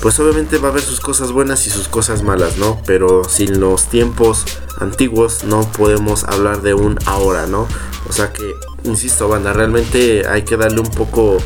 pues 0.01 0.19
obviamente 0.19 0.57
va 0.57 0.69
a 0.69 0.71
haber 0.71 0.83
sus 0.83 0.99
cosas 0.99 1.31
buenas 1.31 1.67
y 1.67 1.69
sus 1.69 1.87
cosas 1.87 2.23
malas, 2.23 2.57
¿no? 2.57 2.81
Pero 2.85 3.23
sin 3.25 3.59
los 3.59 3.85
tiempos 3.87 4.45
antiguos 4.79 5.43
no 5.43 5.69
podemos 5.71 6.23
hablar 6.23 6.61
de 6.61 6.73
un 6.73 6.97
ahora, 7.05 7.47
¿no? 7.47 7.67
O 8.07 8.13
sea 8.13 8.31
que, 8.31 8.53
insisto, 8.83 9.27
banda, 9.27 9.51
realmente 9.51 10.27
hay 10.27 10.43
que 10.43 10.55
darle 10.55 10.79
un 10.79 10.89
poco 10.89 11.37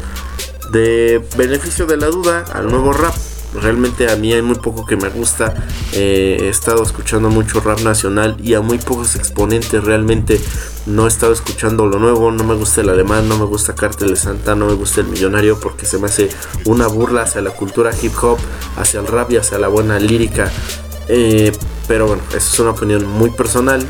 de 0.71 1.25
beneficio 1.35 1.85
de 1.85 1.97
la 1.97 2.07
duda 2.07 2.45
al 2.53 2.69
nuevo 2.69 2.93
rap. 2.93 3.15
Realmente 3.61 4.11
a 4.11 4.15
mí 4.15 4.33
hay 4.33 4.41
muy 4.41 4.55
poco 4.55 4.85
que 4.85 4.95
me 4.95 5.09
gusta. 5.09 5.53
Eh, 5.93 6.37
he 6.41 6.49
estado 6.49 6.83
escuchando 6.83 7.29
mucho 7.29 7.59
rap 7.59 7.79
nacional 7.81 8.37
y 8.43 8.53
a 8.53 8.61
muy 8.61 8.77
pocos 8.77 9.15
exponentes 9.15 9.83
realmente 9.83 10.39
no 10.85 11.05
he 11.05 11.07
estado 11.07 11.33
escuchando 11.33 11.85
lo 11.85 11.99
nuevo. 11.99 12.31
No 12.31 12.43
me 12.43 12.55
gusta 12.55 12.81
el 12.81 12.89
alemán, 12.89 13.29
no 13.29 13.37
me 13.37 13.45
gusta 13.45 13.75
Cartel 13.75 14.09
de 14.09 14.15
Santa, 14.15 14.55
no 14.55 14.67
me 14.67 14.73
gusta 14.73 15.01
el 15.01 15.07
millonario 15.07 15.59
porque 15.59 15.85
se 15.85 15.97
me 15.97 16.07
hace 16.07 16.29
una 16.65 16.87
burla 16.87 17.23
hacia 17.23 17.41
la 17.41 17.51
cultura 17.51 17.91
hip 18.01 18.13
hop, 18.21 18.37
hacia 18.77 18.99
el 18.99 19.07
rap 19.07 19.31
y 19.31 19.37
hacia 19.37 19.59
la 19.59 19.67
buena 19.67 19.99
lírica. 19.99 20.51
Eh, 21.07 21.51
pero 21.87 22.07
bueno, 22.07 22.23
eso 22.29 22.37
es 22.37 22.59
una 22.59 22.71
opinión 22.71 23.05
muy 23.05 23.29
personal. 23.29 23.85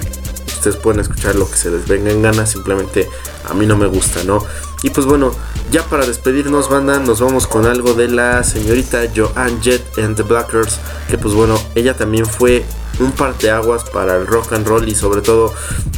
Ustedes 0.63 0.81
pueden 0.81 1.01
escuchar 1.01 1.35
lo 1.35 1.51
que 1.51 1.57
se 1.57 1.69
les 1.69 1.85
venga 1.89 2.09
en 2.09 2.21
gana, 2.21 2.45
simplemente 2.45 3.09
a 3.43 3.53
mí 3.53 3.65
no 3.65 3.75
me 3.75 3.85
gusta, 3.85 4.23
¿no? 4.23 4.45
Y 4.81 4.91
pues 4.91 5.05
bueno, 5.05 5.35
ya 5.71 5.83
para 5.83 6.05
despedirnos, 6.05 6.69
banda, 6.69 6.99
nos 6.99 7.19
vamos 7.19 7.47
con 7.47 7.65
algo 7.65 7.95
de 7.95 8.07
la 8.07 8.45
señorita 8.45 9.01
Joanne 9.13 9.59
Jett 9.61 9.97
and 9.97 10.15
the 10.15 10.23
Blackers, 10.23 10.79
que 11.09 11.17
pues 11.17 11.33
bueno, 11.33 11.59
ella 11.75 11.97
también 11.97 12.25
fue 12.25 12.63
un 13.01 13.11
parteaguas 13.11 13.83
para 13.83 14.15
el 14.15 14.25
rock 14.25 14.53
and 14.53 14.65
roll 14.65 14.87
y 14.87 14.95
sobre 14.95 15.21
todo 15.21 15.53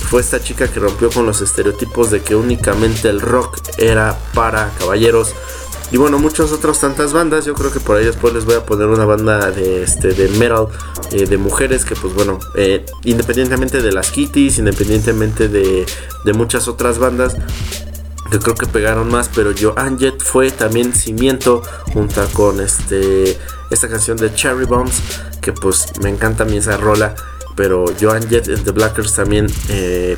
fue 0.09 0.21
esta 0.21 0.41
chica 0.41 0.67
que 0.67 0.79
rompió 0.79 1.11
con 1.11 1.27
los 1.27 1.41
estereotipos 1.41 2.09
de 2.09 2.23
que 2.23 2.35
únicamente 2.35 3.07
el 3.07 3.21
rock 3.21 3.59
era 3.77 4.17
para 4.33 4.71
caballeros. 4.79 5.35
Y 5.91 5.97
bueno, 5.97 6.17
muchas 6.17 6.51
otras 6.51 6.79
tantas 6.79 7.13
bandas. 7.13 7.45
Yo 7.45 7.53
creo 7.53 7.71
que 7.71 7.79
por 7.79 7.97
ahí 7.97 8.05
después 8.05 8.33
les 8.33 8.45
voy 8.45 8.55
a 8.55 8.65
poner 8.65 8.87
una 8.87 9.05
banda 9.05 9.51
de, 9.51 9.83
este, 9.83 10.09
de 10.09 10.27
metal 10.29 10.67
eh, 11.11 11.25
de 11.25 11.37
mujeres 11.37 11.85
que 11.85 11.95
pues 11.95 12.13
bueno, 12.13 12.39
eh, 12.55 12.85
independientemente 13.03 13.81
de 13.81 13.91
las 13.91 14.11
kitties, 14.11 14.57
independientemente 14.57 15.47
de, 15.47 15.85
de 16.23 16.33
muchas 16.33 16.67
otras 16.67 16.97
bandas, 16.97 17.35
que 18.31 18.39
creo 18.39 18.55
que 18.55 18.65
pegaron 18.65 19.09
más, 19.09 19.29
pero 19.33 19.51
Joan 19.59 19.99
Jett 19.99 20.21
fue 20.21 20.51
también 20.51 20.93
cimiento 20.93 21.61
junto 21.93 22.25
con 22.33 22.59
este 22.59 23.37
esta 23.71 23.87
canción 23.87 24.17
de 24.17 24.33
Cherry 24.33 24.65
Bombs, 24.65 25.01
que 25.41 25.53
pues 25.53 25.93
me 26.01 26.09
encanta 26.09 26.43
a 26.43 26.45
mí 26.45 26.57
esa 26.57 26.77
rola, 26.77 27.15
pero 27.55 27.85
Joan 27.99 28.27
Jett 28.27 28.49
and 28.49 28.63
the 28.63 28.71
Blackers 28.71 29.13
también 29.13 29.47
eh, 29.69 30.15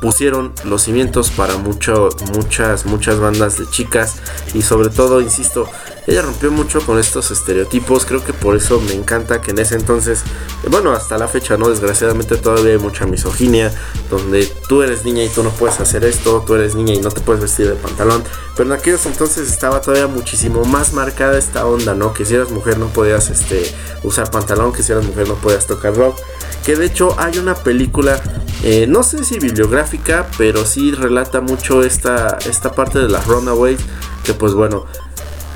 pusieron 0.00 0.52
los 0.64 0.82
cimientos 0.82 1.30
para 1.30 1.56
mucho, 1.56 2.08
muchas, 2.34 2.86
muchas 2.86 3.18
bandas 3.18 3.58
de 3.58 3.68
chicas 3.70 4.16
y 4.54 4.62
sobre 4.62 4.90
todo, 4.90 5.20
insisto, 5.20 5.68
ella 6.06 6.22
rompió 6.22 6.52
mucho 6.52 6.80
con 6.86 6.98
estos 6.98 7.32
estereotipos, 7.32 8.04
creo 8.04 8.24
que 8.24 8.32
por 8.32 8.56
eso 8.56 8.80
me 8.80 8.92
encanta 8.92 9.40
que 9.40 9.50
en 9.50 9.58
ese 9.58 9.74
entonces, 9.74 10.22
bueno, 10.70 10.92
hasta 10.92 11.18
la 11.18 11.26
fecha, 11.26 11.56
¿no? 11.56 11.68
Desgraciadamente 11.68 12.36
todavía 12.36 12.72
hay 12.72 12.78
mucha 12.78 13.06
misoginia, 13.06 13.72
donde 14.08 14.46
tú 14.68 14.82
eres 14.82 15.04
niña 15.04 15.24
y 15.24 15.28
tú 15.28 15.42
no 15.42 15.50
puedes 15.50 15.80
hacer 15.80 16.04
esto, 16.04 16.44
tú 16.46 16.54
eres 16.54 16.76
niña 16.76 16.94
y 16.94 17.00
no 17.00 17.10
te 17.10 17.20
puedes 17.20 17.42
vestir 17.42 17.68
de 17.68 17.74
pantalón, 17.74 18.22
pero 18.56 18.72
en 18.72 18.78
aquellos 18.78 19.04
entonces 19.06 19.50
estaba 19.50 19.80
todavía 19.80 20.06
muchísimo 20.06 20.64
más 20.64 20.92
marcada 20.92 21.38
esta 21.38 21.66
onda, 21.66 21.94
¿no? 21.94 22.12
Que 22.12 22.24
si 22.24 22.34
eras 22.34 22.50
mujer 22.50 22.78
no 22.78 22.86
podías 22.86 23.28
este, 23.30 23.74
usar 24.04 24.30
pantalón, 24.30 24.72
que 24.72 24.84
si 24.84 24.92
eras 24.92 25.04
mujer 25.04 25.26
no 25.26 25.34
podías 25.34 25.66
tocar 25.66 25.96
rock, 25.96 26.20
que 26.66 26.74
de 26.74 26.86
hecho 26.86 27.14
hay 27.20 27.38
una 27.38 27.54
película, 27.54 28.20
eh, 28.64 28.86
no 28.88 29.04
sé 29.04 29.24
si 29.24 29.38
bibliográfica, 29.38 30.26
pero 30.36 30.66
sí 30.66 30.90
relata 30.90 31.40
mucho 31.40 31.84
esta, 31.84 32.38
esta 32.44 32.72
parte 32.72 32.98
de 32.98 33.08
las 33.08 33.24
Runaways, 33.28 33.78
que 34.24 34.34
pues 34.34 34.52
bueno, 34.52 34.84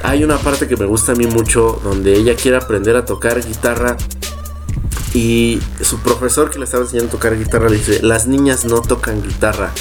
hay 0.04 0.22
una 0.22 0.38
parte 0.38 0.68
que 0.68 0.76
me 0.76 0.86
gusta 0.86 1.10
a 1.10 1.14
mí 1.16 1.26
mucho 1.26 1.80
donde 1.82 2.14
ella 2.14 2.36
quiere 2.36 2.58
aprender 2.58 2.94
a 2.94 3.04
tocar 3.04 3.44
guitarra 3.44 3.96
y 5.12 5.60
su 5.80 5.98
profesor 5.98 6.48
que 6.48 6.60
le 6.60 6.64
estaba 6.64 6.84
enseñando 6.84 7.08
a 7.08 7.12
tocar 7.12 7.36
guitarra 7.36 7.68
le 7.68 7.78
dice, 7.78 8.00
las 8.04 8.28
niñas 8.28 8.64
no 8.64 8.80
tocan 8.80 9.20
guitarra, 9.20 9.72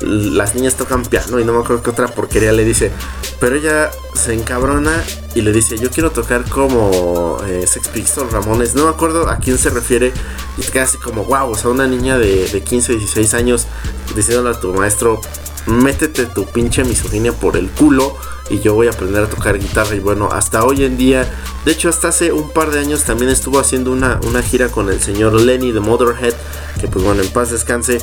las 0.00 0.54
niñas 0.54 0.74
tocan 0.76 1.04
piano 1.04 1.38
y 1.38 1.44
no 1.44 1.52
me 1.52 1.58
acuerdo 1.58 1.82
qué 1.82 1.90
otra 1.90 2.08
porquería 2.08 2.52
le 2.52 2.64
dice. 2.64 2.92
Pero 3.40 3.56
ella 3.56 3.90
se 4.14 4.34
encabrona 4.34 5.04
y 5.34 5.42
le 5.42 5.52
dice, 5.52 5.78
yo 5.78 5.90
quiero 5.90 6.10
tocar 6.10 6.48
como 6.48 7.38
eh, 7.46 7.66
Sex 7.66 7.88
Pistols, 7.88 8.32
Ramones, 8.32 8.74
no 8.74 8.84
me 8.84 8.90
acuerdo 8.90 9.28
a 9.28 9.38
quién 9.38 9.58
se 9.58 9.70
refiere. 9.70 10.12
Y 10.56 10.62
te 10.62 10.72
queda 10.72 10.84
así 10.84 10.98
como, 10.98 11.24
wow, 11.24 11.50
o 11.50 11.54
sea, 11.54 11.70
una 11.70 11.86
niña 11.86 12.18
de, 12.18 12.48
de 12.48 12.62
15, 12.62 12.96
16 12.96 13.34
años 13.34 13.66
diciéndole 14.16 14.56
a 14.56 14.60
tu 14.60 14.72
maestro, 14.72 15.20
métete 15.66 16.26
tu 16.26 16.46
pinche 16.46 16.82
misoginia 16.84 17.32
por 17.32 17.56
el 17.56 17.68
culo 17.70 18.16
y 18.50 18.60
yo 18.60 18.74
voy 18.74 18.86
a 18.86 18.90
aprender 18.90 19.22
a 19.22 19.28
tocar 19.28 19.58
guitarra 19.58 19.94
y 19.94 20.00
bueno, 20.00 20.30
hasta 20.32 20.64
hoy 20.64 20.84
en 20.84 20.96
día, 20.96 21.28
de 21.64 21.72
hecho 21.72 21.88
hasta 21.88 22.08
hace 22.08 22.32
un 22.32 22.50
par 22.50 22.70
de 22.70 22.80
años 22.80 23.04
también 23.04 23.30
estuvo 23.30 23.58
haciendo 23.58 23.92
una, 23.92 24.18
una 24.26 24.42
gira 24.42 24.68
con 24.68 24.88
el 24.88 25.00
señor 25.00 25.34
Lenny 25.34 25.72
de 25.72 25.80
Motherhead, 25.80 26.34
que 26.80 26.88
pues 26.88 27.04
bueno, 27.04 27.22
en 27.22 27.28
paz 27.28 27.50
descanse, 27.50 27.98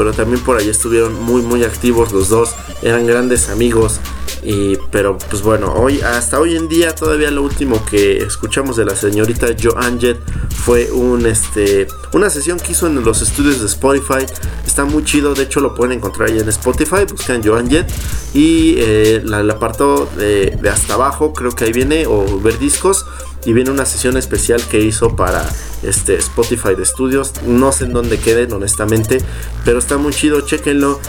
pero 0.00 0.14
también 0.14 0.42
por 0.42 0.56
ahí 0.56 0.66
estuvieron 0.66 1.12
muy 1.22 1.42
muy 1.42 1.62
activos 1.62 2.10
los 2.10 2.30
dos, 2.30 2.54
eran 2.80 3.06
grandes 3.06 3.50
amigos. 3.50 4.00
Y, 4.42 4.78
pero 4.90 5.18
pues 5.28 5.42
bueno, 5.42 5.74
hoy 5.74 6.00
hasta 6.00 6.40
hoy 6.40 6.56
en 6.56 6.68
día 6.68 6.94
todavía 6.94 7.30
lo 7.30 7.42
último 7.42 7.84
que 7.84 8.16
escuchamos 8.16 8.76
de 8.76 8.86
la 8.86 8.96
señorita 8.96 9.48
Joan 9.62 10.00
Jett 10.00 10.18
fue 10.64 10.90
un 10.90 11.26
este 11.26 11.86
una 12.14 12.30
sesión 12.30 12.58
que 12.58 12.72
hizo 12.72 12.86
en 12.86 13.04
los 13.04 13.20
estudios 13.20 13.60
de 13.60 13.66
Spotify. 13.66 14.24
Está 14.66 14.86
muy 14.86 15.04
chido, 15.04 15.34
de 15.34 15.42
hecho 15.42 15.60
lo 15.60 15.74
pueden 15.74 15.98
encontrar 15.98 16.30
ahí 16.30 16.38
en 16.38 16.48
Spotify, 16.48 17.04
buscan 17.06 17.42
Joan 17.44 17.68
Jett 17.68 17.92
y 18.32 18.76
eh, 18.78 19.20
la, 19.22 19.40
apartó 19.52 20.08
de, 20.16 20.56
de 20.62 20.70
hasta 20.70 20.94
abajo, 20.94 21.34
creo 21.34 21.50
que 21.50 21.64
ahí 21.64 21.72
viene 21.72 22.06
o 22.06 22.40
ver 22.40 22.58
discos 22.58 23.04
y 23.44 23.52
viene 23.52 23.70
una 23.70 23.86
sesión 23.86 24.16
especial 24.16 24.62
que 24.62 24.80
hizo 24.80 25.16
para 25.16 25.44
este 25.82 26.16
Spotify 26.16 26.74
de 26.74 26.82
estudios. 26.82 27.32
No 27.46 27.72
sé 27.72 27.84
en 27.84 27.92
dónde 27.92 28.18
queden, 28.18 28.52
honestamente, 28.52 29.18
pero 29.64 29.78
está 29.78 29.96
muy 29.96 30.12
chido, 30.12 30.40
chequenlo, 30.42 31.00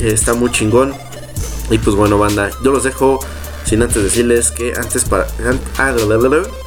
está 0.00 0.34
muy 0.34 0.50
chingón. 0.50 0.94
Y 1.70 1.78
pues 1.78 1.96
bueno, 1.96 2.18
banda, 2.18 2.50
yo 2.62 2.72
los 2.72 2.84
dejo 2.84 3.20
sin 3.68 3.82
antes 3.82 4.02
decirles 4.02 4.50
que 4.50 4.72
antes 4.74 5.04
para. 5.04 5.26
Ah, 5.76 5.94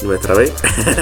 me 0.04 0.18
trabé. 0.18 0.54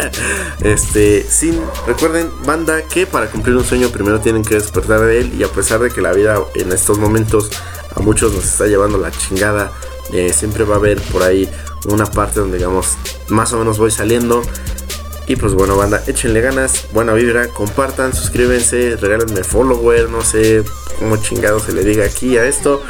este, 0.64 1.24
sin. 1.24 1.60
Recuerden, 1.86 2.30
banda, 2.46 2.84
que 2.84 3.06
para 3.06 3.28
cumplir 3.28 3.58
un 3.58 3.66
sueño 3.66 3.90
primero 3.90 4.22
tienen 4.22 4.44
que 4.44 4.56
despertar 4.56 5.02
de 5.02 5.20
él. 5.20 5.34
Y 5.38 5.44
a 5.44 5.50
pesar 5.50 5.82
de 5.82 5.90
que 5.90 6.02
la 6.02 6.14
vida 6.14 6.38
en 6.56 6.72
estos 6.72 6.98
momentos 6.98 7.50
a 7.94 8.00
muchos 8.00 8.34
nos 8.34 8.46
está 8.46 8.68
llevando 8.68 8.98
la 8.98 9.12
chingada, 9.12 9.72
eh, 10.14 10.32
siempre 10.34 10.64
va 10.64 10.76
a 10.76 10.78
haber 10.78 11.02
por 11.02 11.24
ahí 11.24 11.50
una 11.88 12.06
parte 12.06 12.40
donde, 12.40 12.58
digamos, 12.58 12.98
más 13.30 13.54
o 13.54 13.60
menos 13.60 13.78
voy 13.78 13.92
saliendo. 13.92 14.42
Y 15.28 15.36
pues 15.36 15.54
bueno, 15.54 15.78
banda, 15.78 16.02
échenle 16.08 16.42
ganas, 16.42 16.88
buena 16.92 17.14
vibra, 17.14 17.50
compartan, 17.50 18.14
suscríbanse, 18.16 18.96
regálenme 18.96 19.44
follower, 19.44 20.10
no 20.10 20.24
sé 20.24 20.64
cómo 20.98 21.18
chingado 21.18 21.60
se 21.60 21.72
le 21.72 21.84
diga 21.84 22.04
aquí 22.06 22.38
a 22.38 22.46
esto. 22.46 22.82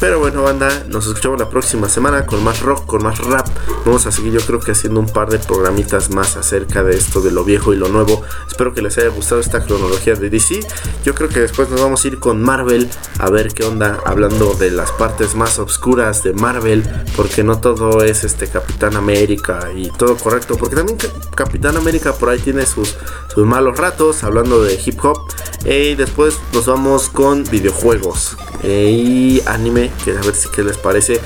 Pero 0.00 0.18
bueno, 0.18 0.42
banda, 0.42 0.84
nos 0.88 1.06
escuchamos 1.06 1.38
la 1.38 1.48
próxima 1.48 1.88
semana 1.88 2.26
con 2.26 2.44
más 2.44 2.60
rock, 2.60 2.86
con 2.86 3.02
más 3.02 3.18
rap. 3.18 3.46
Vamos 3.84 4.06
a 4.06 4.12
seguir, 4.12 4.32
yo 4.32 4.40
creo 4.40 4.60
que 4.60 4.72
haciendo 4.72 5.00
un 5.00 5.08
par 5.08 5.30
de 5.30 5.38
programitas 5.38 6.10
más 6.10 6.36
acerca 6.36 6.82
de 6.82 6.96
esto, 6.96 7.20
de 7.20 7.30
lo 7.30 7.44
viejo 7.44 7.72
y 7.72 7.76
lo 7.76 7.88
nuevo. 7.88 8.22
Espero 8.46 8.74
que 8.74 8.82
les 8.82 8.98
haya 8.98 9.08
gustado 9.08 9.40
esta 9.40 9.64
cronología 9.64 10.14
de 10.14 10.28
DC. 10.28 10.60
Yo 11.04 11.14
creo 11.14 11.28
que 11.28 11.40
después 11.40 11.70
nos 11.70 11.80
vamos 11.80 12.04
a 12.04 12.08
ir 12.08 12.18
con 12.18 12.42
Marvel 12.42 12.88
a 13.18 13.30
ver 13.30 13.54
qué 13.54 13.64
onda, 13.64 14.00
hablando 14.04 14.54
de 14.54 14.70
las 14.70 14.92
partes 14.92 15.34
más 15.34 15.58
oscuras 15.58 16.22
de 16.22 16.32
Marvel, 16.34 16.84
porque 17.16 17.42
no 17.42 17.60
todo 17.60 18.02
es 18.02 18.24
este 18.24 18.48
Capitán 18.48 18.96
América 18.96 19.70
y 19.74 19.90
todo 19.90 20.16
correcto, 20.16 20.56
porque 20.56 20.76
también 20.76 20.98
Capitán 21.34 21.76
América 21.76 22.12
por 22.12 22.28
ahí 22.28 22.38
tiene 22.38 22.66
sus, 22.66 22.96
sus 23.34 23.46
malos 23.46 23.78
ratos, 23.78 24.24
hablando 24.24 24.62
de 24.62 24.78
hip 24.84 25.02
hop. 25.04 25.18
Y 25.64 25.94
después 25.96 26.38
nos 26.52 26.66
vamos 26.66 27.08
con 27.08 27.42
videojuegos 27.44 28.36
eh, 28.55 28.55
y 28.66 29.42
anime, 29.46 29.92
que 30.04 30.10
a 30.12 30.20
ver 30.20 30.34
si 30.34 30.48
qué 30.48 30.62
les 30.62 30.76
parece. 30.76 31.20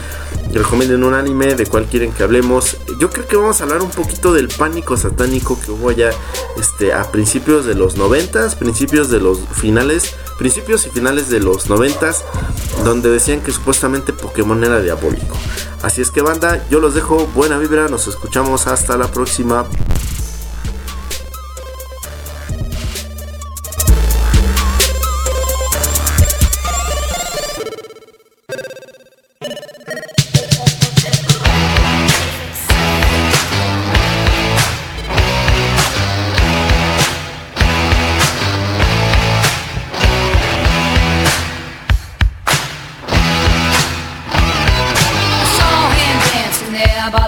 Recomienden 0.53 1.05
un 1.05 1.15
anime 1.15 1.55
de 1.55 1.67
cuál 1.67 1.87
quieren 1.87 2.13
que 2.13 2.23
hablemos. 2.23 2.77
Yo 2.99 3.11
creo 3.11 3.27
que 3.27 3.37
vamos 3.37 3.61
a 3.61 3.65
hablar 3.65 3.83
un 3.83 3.91
poquito 3.91 4.33
del 4.33 4.49
pánico 4.49 4.97
satánico 4.97 5.59
que 5.61 5.71
hubo 5.71 5.93
ya 5.93 6.11
este, 6.59 6.93
a 6.93 7.11
principios 7.11 7.65
de 7.65 7.75
los 7.75 7.97
90, 7.97 8.59
principios 8.59 9.11
de 9.11 9.21
los 9.21 9.39
finales, 9.55 10.15
principios 10.39 10.87
y 10.87 10.91
finales 10.91 11.31
de 11.31 11.41
los 11.41 11.69
90, 11.69 12.13
donde 12.85 13.11
decían 13.11 13.41
que 13.43 13.53
supuestamente 13.53 14.13
Pokémon 14.13 14.63
era 14.65 14.81
diabólico. 14.81 15.37
Así 15.83 16.03
es 16.03 16.11
que 16.11 16.21
banda, 16.21 16.67
yo 16.69 16.81
los 16.81 16.95
dejo, 16.95 17.27
buena 17.29 17.59
vibra, 17.59 17.89
nos 17.89 18.09
escuchamos 18.09 18.67
hasta 18.67 18.97
la 18.97 19.11
próxima. 19.11 19.67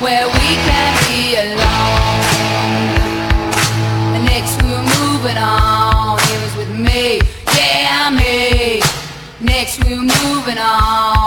where 0.00 0.26
we 0.26 0.48
can 0.68 0.92
be 1.08 1.34
alone. 1.34 1.88
Next 4.24 4.62
we 4.62 4.70
were 4.70 4.88
moving 5.02 5.36
on, 5.36 6.18
it 6.20 6.42
was 6.44 6.54
with 6.56 6.70
me, 6.78 7.20
yeah 7.56 8.10
me. 8.10 8.80
Next 9.40 9.84
we 9.84 9.94
were 9.96 10.02
moving 10.02 10.58
on. 10.58 11.17